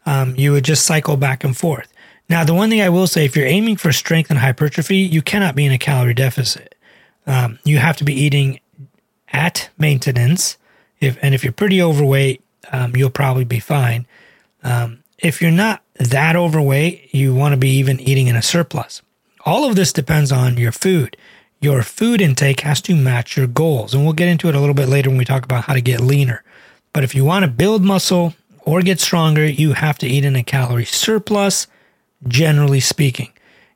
Um, 0.05 0.35
you 0.35 0.51
would 0.51 0.63
just 0.63 0.85
cycle 0.85 1.17
back 1.17 1.43
and 1.43 1.57
forth. 1.57 1.91
Now, 2.29 2.43
the 2.43 2.53
one 2.53 2.69
thing 2.69 2.81
I 2.81 2.89
will 2.89 3.07
say 3.07 3.25
if 3.25 3.35
you're 3.35 3.47
aiming 3.47 3.77
for 3.77 3.91
strength 3.91 4.29
and 4.29 4.39
hypertrophy, 4.39 4.97
you 4.97 5.21
cannot 5.21 5.55
be 5.55 5.65
in 5.65 5.71
a 5.71 5.77
calorie 5.79 6.13
deficit. 6.13 6.75
Um, 7.25 7.59
you 7.63 7.79
have 7.79 7.97
to 7.97 8.03
be 8.03 8.13
eating 8.13 8.59
at 9.31 9.69
maintenance 9.77 10.57
if 10.99 11.17
and 11.21 11.33
if 11.33 11.43
you're 11.43 11.53
pretty 11.53 11.81
overweight, 11.81 12.43
um, 12.71 12.95
you'll 12.95 13.09
probably 13.09 13.45
be 13.45 13.59
fine. 13.59 14.05
Um, 14.63 15.03
if 15.17 15.41
you're 15.41 15.51
not 15.51 15.81
that 15.95 16.35
overweight, 16.35 17.13
you 17.13 17.33
want 17.33 17.53
to 17.53 17.57
be 17.57 17.69
even 17.71 17.99
eating 17.99 18.27
in 18.27 18.35
a 18.35 18.41
surplus. 18.41 19.01
All 19.45 19.65
of 19.65 19.75
this 19.75 19.93
depends 19.93 20.31
on 20.31 20.57
your 20.57 20.71
food. 20.71 21.17
Your 21.61 21.81
food 21.83 22.21
intake 22.21 22.61
has 22.61 22.81
to 22.83 22.95
match 22.95 23.35
your 23.35 23.47
goals, 23.47 23.93
and 23.93 24.03
we'll 24.03 24.13
get 24.13 24.29
into 24.29 24.47
it 24.47 24.55
a 24.55 24.59
little 24.59 24.75
bit 24.75 24.87
later 24.87 25.09
when 25.09 25.17
we 25.17 25.25
talk 25.25 25.43
about 25.43 25.65
how 25.65 25.73
to 25.73 25.81
get 25.81 25.99
leaner. 25.99 26.43
But 26.93 27.03
if 27.03 27.13
you 27.13 27.25
want 27.25 27.43
to 27.43 27.51
build 27.51 27.83
muscle 27.83 28.33
or 28.61 28.81
get 28.81 28.99
stronger, 28.99 29.45
you 29.45 29.73
have 29.73 29.97
to 29.99 30.07
eat 30.07 30.25
in 30.25 30.35
a 30.35 30.43
calorie 30.43 30.85
surplus, 30.85 31.67
generally 32.27 32.79
speaking. 32.79 33.31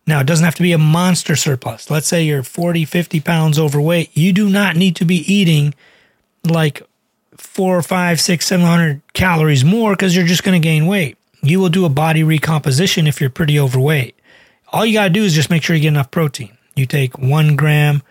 Now, 0.06 0.20
it 0.20 0.28
doesn't 0.28 0.44
have 0.44 0.56
to 0.56 0.62
be 0.62 0.74
a 0.74 0.78
monster 0.78 1.36
surplus. 1.36 1.90
Let's 1.90 2.08
say 2.08 2.24
you're 2.24 2.44
40, 2.44 2.84
50 2.86 3.22
pounds 3.22 3.58
overweight. 3.58 4.16
You 4.18 4.34
do 4.34 4.50
not 4.50 4.76
need 4.76 4.98
to 4.98 5.06
be 5.06 5.18
eating 5.32 5.74
like 6.44 6.82
four 7.38 7.82
five, 7.82 8.20
six, 8.20 8.46
seven 8.48 8.66
hundred 8.66 9.02
calories 9.14 9.64
more 9.64 9.94
because 9.94 10.16
you're 10.16 10.26
just 10.26 10.44
going 10.44 10.60
to 10.60 10.66
gain 10.66 10.88
weight. 10.88 11.18
You 11.42 11.60
will 11.60 11.70
do 11.70 11.86
a 11.86 11.90
body 11.90 12.24
recomposition 12.24 13.08
if 13.08 13.20
you're 13.20 13.30
pretty 13.30 13.60
overweight. 13.60 14.16
All 14.72 14.86
you 14.86 14.94
got 14.94 15.06
to 15.06 15.10
do 15.10 15.24
is 15.24 15.34
just 15.34 15.50
make 15.50 15.64
sure 15.64 15.76
you 15.76 15.82
get 15.82 15.90
enough 15.90 16.12
protein. 16.12 16.58
You 16.76 16.86
take 16.86 17.18
one 17.18 17.56
gram 17.56 18.02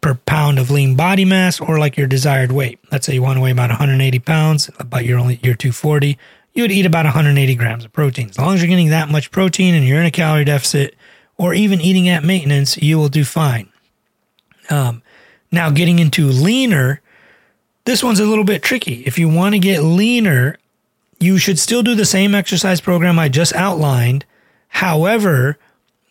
per 0.00 0.14
pound 0.14 0.58
of 0.58 0.70
lean 0.70 0.94
body 0.94 1.24
mass 1.24 1.60
or 1.60 1.78
like 1.78 1.96
your 1.96 2.06
desired 2.06 2.52
weight. 2.52 2.78
Let's 2.92 3.06
say 3.06 3.14
you 3.14 3.22
want 3.22 3.38
to 3.38 3.40
weigh 3.40 3.50
about 3.50 3.70
180 3.70 4.18
pounds, 4.20 4.70
but 4.88 5.04
you're 5.04 5.18
only 5.18 5.40
you're 5.42 5.54
240. 5.54 6.18
You 6.54 6.62
would 6.62 6.72
eat 6.72 6.86
about 6.86 7.04
180 7.04 7.54
grams 7.56 7.84
of 7.84 7.92
protein. 7.92 8.30
As 8.30 8.38
long 8.38 8.54
as 8.54 8.62
you're 8.62 8.68
getting 8.68 8.90
that 8.90 9.08
much 9.08 9.30
protein 9.30 9.74
and 9.74 9.86
you're 9.86 10.00
in 10.00 10.06
a 10.06 10.10
calorie 10.10 10.44
deficit, 10.44 10.96
or 11.36 11.52
even 11.52 11.80
eating 11.80 12.08
at 12.08 12.22
maintenance, 12.22 12.76
you 12.76 12.96
will 12.96 13.08
do 13.08 13.24
fine. 13.24 13.68
Um, 14.70 15.02
now, 15.50 15.70
getting 15.70 15.98
into 15.98 16.26
leaner, 16.28 17.00
this 17.84 18.02
one's 18.02 18.20
a 18.20 18.24
little 18.24 18.44
bit 18.44 18.62
tricky. 18.62 19.02
If 19.04 19.18
you 19.18 19.28
want 19.28 19.54
to 19.54 19.58
get 19.58 19.82
leaner, 19.82 20.56
you 21.18 21.38
should 21.38 21.58
still 21.58 21.82
do 21.82 21.94
the 21.94 22.04
same 22.04 22.34
exercise 22.34 22.80
program 22.80 23.18
I 23.18 23.28
just 23.28 23.52
outlined. 23.54 24.24
However, 24.68 25.58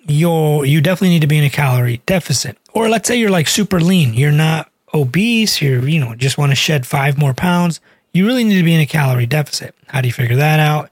you're, 0.06 0.66
you 0.66 0.82
definitely 0.82 1.10
need 1.10 1.22
to 1.22 1.28
be 1.28 1.38
in 1.38 1.44
a 1.44 1.50
calorie 1.50 2.02
deficit. 2.06 2.58
Or 2.74 2.90
let's 2.90 3.08
say 3.08 3.18
you're 3.18 3.30
like 3.30 3.48
super 3.48 3.80
lean. 3.80 4.14
You're 4.14 4.32
not 4.32 4.70
obese. 4.94 5.62
You're, 5.62 5.88
you 5.88 6.00
know, 6.00 6.16
just 6.16 6.38
want 6.38 6.52
to 6.52 6.56
shed 6.56 6.86
five 6.86 7.18
more 7.18 7.34
pounds. 7.34 7.80
You 8.14 8.28
really 8.28 8.44
need 8.44 8.58
to 8.58 8.64
be 8.64 8.76
in 8.76 8.80
a 8.80 8.86
calorie 8.86 9.26
deficit. 9.26 9.74
How 9.88 10.02
do 10.02 10.08
you 10.08 10.14
figure 10.14 10.36
that 10.36 10.60
out? 10.60 10.92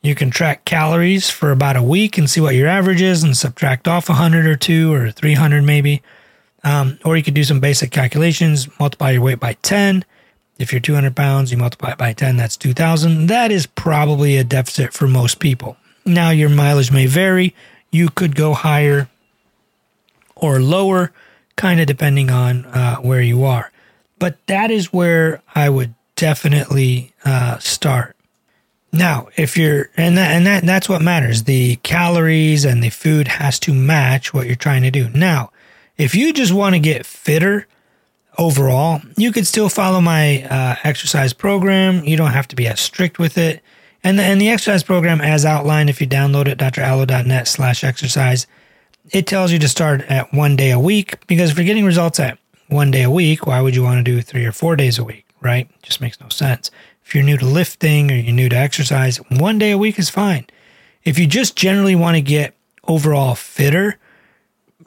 You 0.00 0.14
can 0.14 0.30
track 0.30 0.64
calories 0.64 1.28
for 1.28 1.50
about 1.50 1.76
a 1.76 1.82
week 1.82 2.18
and 2.18 2.30
see 2.30 2.40
what 2.40 2.54
your 2.54 2.68
average 2.68 3.02
is 3.02 3.24
and 3.24 3.36
subtract 3.36 3.88
off 3.88 4.08
100 4.08 4.46
or 4.46 4.56
2 4.56 4.92
or 4.92 5.10
300 5.10 5.62
maybe. 5.62 6.02
Um, 6.62 7.00
or 7.04 7.16
you 7.16 7.24
could 7.24 7.34
do 7.34 7.42
some 7.42 7.58
basic 7.58 7.90
calculations, 7.90 8.68
multiply 8.78 9.10
your 9.10 9.22
weight 9.22 9.40
by 9.40 9.54
10. 9.62 10.04
If 10.58 10.72
you're 10.72 10.80
200 10.80 11.16
pounds, 11.16 11.50
you 11.50 11.58
multiply 11.58 11.92
it 11.92 11.98
by 11.98 12.12
10, 12.12 12.36
that's 12.36 12.56
2,000. 12.56 13.26
That 13.26 13.50
is 13.50 13.66
probably 13.66 14.36
a 14.36 14.44
deficit 14.44 14.92
for 14.92 15.08
most 15.08 15.40
people. 15.40 15.76
Now, 16.04 16.30
your 16.30 16.48
mileage 16.48 16.92
may 16.92 17.06
vary. 17.06 17.54
You 17.90 18.08
could 18.08 18.36
go 18.36 18.54
higher 18.54 19.08
or 20.36 20.60
lower, 20.60 21.12
kind 21.56 21.80
of 21.80 21.86
depending 21.88 22.30
on 22.30 22.66
uh, 22.66 22.96
where 22.96 23.20
you 23.20 23.42
are. 23.44 23.72
But 24.20 24.44
that 24.46 24.70
is 24.70 24.92
where 24.92 25.42
I 25.54 25.68
would 25.68 25.94
definitely 26.22 27.12
uh, 27.24 27.58
start. 27.58 28.14
Now, 28.92 29.26
if 29.36 29.56
you're 29.56 29.90
and 29.96 30.16
that 30.16 30.30
and 30.30 30.46
that 30.46 30.64
that's 30.64 30.88
what 30.88 31.02
matters. 31.02 31.42
The 31.44 31.76
calories 31.82 32.64
and 32.64 32.80
the 32.80 32.90
food 32.90 33.26
has 33.26 33.58
to 33.60 33.74
match 33.74 34.32
what 34.32 34.46
you're 34.46 34.54
trying 34.54 34.82
to 34.82 34.90
do. 34.92 35.08
Now, 35.08 35.50
if 35.96 36.14
you 36.14 36.32
just 36.32 36.52
want 36.52 36.76
to 36.76 36.78
get 36.78 37.04
fitter 37.04 37.66
overall, 38.38 39.00
you 39.16 39.32
could 39.32 39.48
still 39.48 39.68
follow 39.68 40.00
my 40.00 40.44
uh, 40.44 40.76
exercise 40.84 41.32
program. 41.32 42.04
You 42.04 42.16
don't 42.16 42.30
have 42.30 42.46
to 42.48 42.56
be 42.56 42.68
as 42.68 42.78
strict 42.78 43.18
with 43.18 43.36
it. 43.36 43.60
And 44.04 44.16
the, 44.16 44.22
and 44.22 44.40
the 44.40 44.48
exercise 44.48 44.84
program, 44.84 45.20
as 45.20 45.44
outlined, 45.44 45.90
if 45.90 46.00
you 46.00 46.06
download 46.06 46.46
it, 46.46 46.58
dralo.net 46.58 47.48
slash 47.48 47.82
exercise, 47.82 48.46
it 49.10 49.26
tells 49.26 49.50
you 49.50 49.58
to 49.58 49.68
start 49.68 50.02
at 50.02 50.32
one 50.32 50.54
day 50.54 50.70
a 50.70 50.78
week 50.78 51.26
because 51.26 51.50
if 51.50 51.56
you're 51.56 51.66
getting 51.66 51.84
results 51.84 52.20
at 52.20 52.38
one 52.68 52.92
day 52.92 53.02
a 53.02 53.10
week, 53.10 53.46
why 53.46 53.60
would 53.60 53.74
you 53.74 53.82
want 53.82 53.98
to 53.98 54.04
do 54.04 54.22
three 54.22 54.44
or 54.44 54.52
four 54.52 54.76
days 54.76 54.98
a 54.98 55.04
week, 55.04 55.26
right? 55.42 55.68
Just 55.82 56.00
makes 56.00 56.20
no 56.20 56.28
sense. 56.28 56.70
If 57.04 57.14
you're 57.14 57.24
new 57.24 57.36
to 57.36 57.46
lifting 57.46 58.10
or 58.10 58.14
you're 58.14 58.32
new 58.32 58.48
to 58.48 58.56
exercise, 58.56 59.18
one 59.28 59.58
day 59.58 59.72
a 59.72 59.78
week 59.78 59.98
is 59.98 60.08
fine. 60.08 60.46
If 61.04 61.18
you 61.18 61.26
just 61.26 61.56
generally 61.56 61.94
want 61.94 62.16
to 62.16 62.22
get 62.22 62.54
overall 62.86 63.34
fitter, 63.34 63.98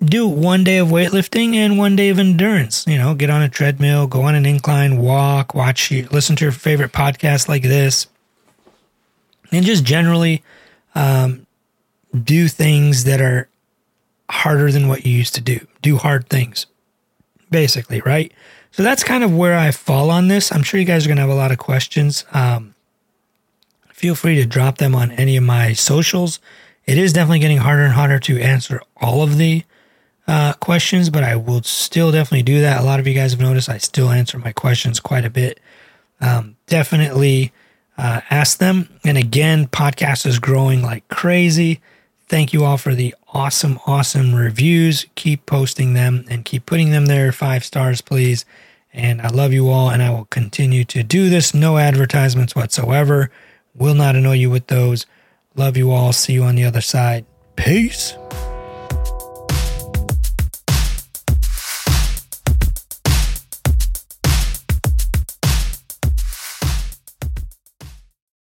do 0.04 0.28
one 0.28 0.64
day 0.64 0.78
of 0.78 0.88
weightlifting 0.88 1.56
and 1.56 1.78
one 1.78 1.96
day 1.96 2.10
of 2.10 2.20
endurance. 2.20 2.86
You 2.88 2.98
know, 2.98 3.14
get 3.16 3.30
on 3.30 3.42
a 3.42 3.50
treadmill, 3.50 4.08
go 4.08 4.24
on 4.24 4.36
an 4.36 4.46
incline, 4.46 4.98
walk, 4.98 5.54
watch, 5.54 5.92
listen 5.92 6.36
to 6.38 6.46
your 6.46 6.52
favorite 6.52 6.92
podcast 6.92 7.48
like 7.48 7.64
this, 7.64 8.08
and 9.52 9.66
just 9.66 9.84
generally 9.84 10.44
um, 10.96 11.46
do 12.24 12.48
things 12.48 13.04
that 13.06 13.22
are 13.22 13.50
harder 14.30 14.72
than 14.72 14.88
what 14.88 15.06
you 15.06 15.14
used 15.14 15.36
to 15.36 15.42
do. 15.42 15.66
Do 15.82 15.98
hard 15.98 16.30
things, 16.30 16.66
basically, 17.50 18.02
right? 18.02 18.34
So 18.76 18.84
that's 18.84 19.06
kind 19.06 19.24
of 19.24 19.34
where 19.34 19.58
I 19.58 19.72
fall 19.72 20.12
on 20.12 20.28
this. 20.28 20.52
I'm 20.52 20.62
sure 20.62 20.78
you 20.78 20.86
guys 20.86 21.06
are 21.06 21.08
going 21.08 21.16
to 21.16 21.22
have 21.22 21.30
a 21.30 21.34
lot 21.34 21.54
of 21.54 21.58
questions. 21.58 22.26
Um, 22.34 22.76
feel 23.88 24.16
free 24.16 24.36
to 24.36 24.46
drop 24.46 24.80
them 24.80 24.94
on 24.94 25.14
any 25.14 25.38
of 25.38 25.46
my 25.46 25.72
socials. 25.72 26.42
It 26.86 26.98
is 26.98 27.14
definitely 27.14 27.40
getting 27.40 27.60
harder 27.60 27.84
and 27.84 27.94
harder 27.94 28.20
to 28.20 28.38
answer 28.38 28.82
all 28.98 29.24
of 29.24 29.38
the 29.38 29.64
uh, 30.28 30.56
questions, 30.60 31.10
but 31.10 31.24
I 31.24 31.38
will 31.38 31.64
still 31.64 32.12
definitely 32.12 32.44
do 32.44 32.60
that. 32.60 32.82
A 32.82 32.84
lot 32.84 33.00
of 33.00 33.08
you 33.08 33.14
guys 33.14 33.32
have 33.32 33.40
noticed 33.40 33.70
I 33.70 33.78
still 33.78 34.10
answer 34.10 34.38
my 34.40 34.52
questions 34.52 35.00
quite 35.00 35.24
a 35.24 35.30
bit. 35.30 35.62
Um, 36.20 36.58
definitely 36.68 37.54
uh, 37.98 38.20
ask 38.30 38.58
them. 38.58 38.90
And 39.06 39.18
again, 39.18 39.68
podcast 39.68 40.26
is 40.26 40.38
growing 40.38 40.82
like 40.82 41.08
crazy. 41.08 41.80
Thank 42.28 42.54
you 42.54 42.64
all 42.64 42.78
for 42.78 42.96
the 42.96 43.14
awesome, 43.34 43.80
awesome 43.86 44.34
reviews. 44.34 45.06
Keep 45.16 45.46
posting 45.46 45.94
them 45.94 46.26
and 46.30 46.44
keep 46.44 46.66
putting 46.66 46.90
them 46.90 47.06
there. 47.06 47.32
Five 47.32 47.64
stars, 47.64 48.02
please. 48.02 48.46
And 48.94 49.22
I 49.22 49.28
love 49.28 49.54
you 49.54 49.70
all, 49.70 49.90
and 49.90 50.02
I 50.02 50.10
will 50.10 50.26
continue 50.26 50.86
to 50.86 51.04
do 51.04 51.30
this. 51.30 51.54
No 51.54 51.78
advertisements 51.78 52.56
whatsoever. 52.56 53.30
Will 53.76 53.94
not 53.94 54.16
annoy 54.16 54.36
you 54.36 54.50
with 54.50 54.68
those. 54.68 55.06
Love 55.56 55.78
you 55.78 55.92
all. 55.92 56.14
See 56.14 56.34
you 56.34 56.44
on 56.44 56.56
the 56.56 56.64
other 56.64 56.82
side. 56.82 57.26
Peace. 57.56 58.16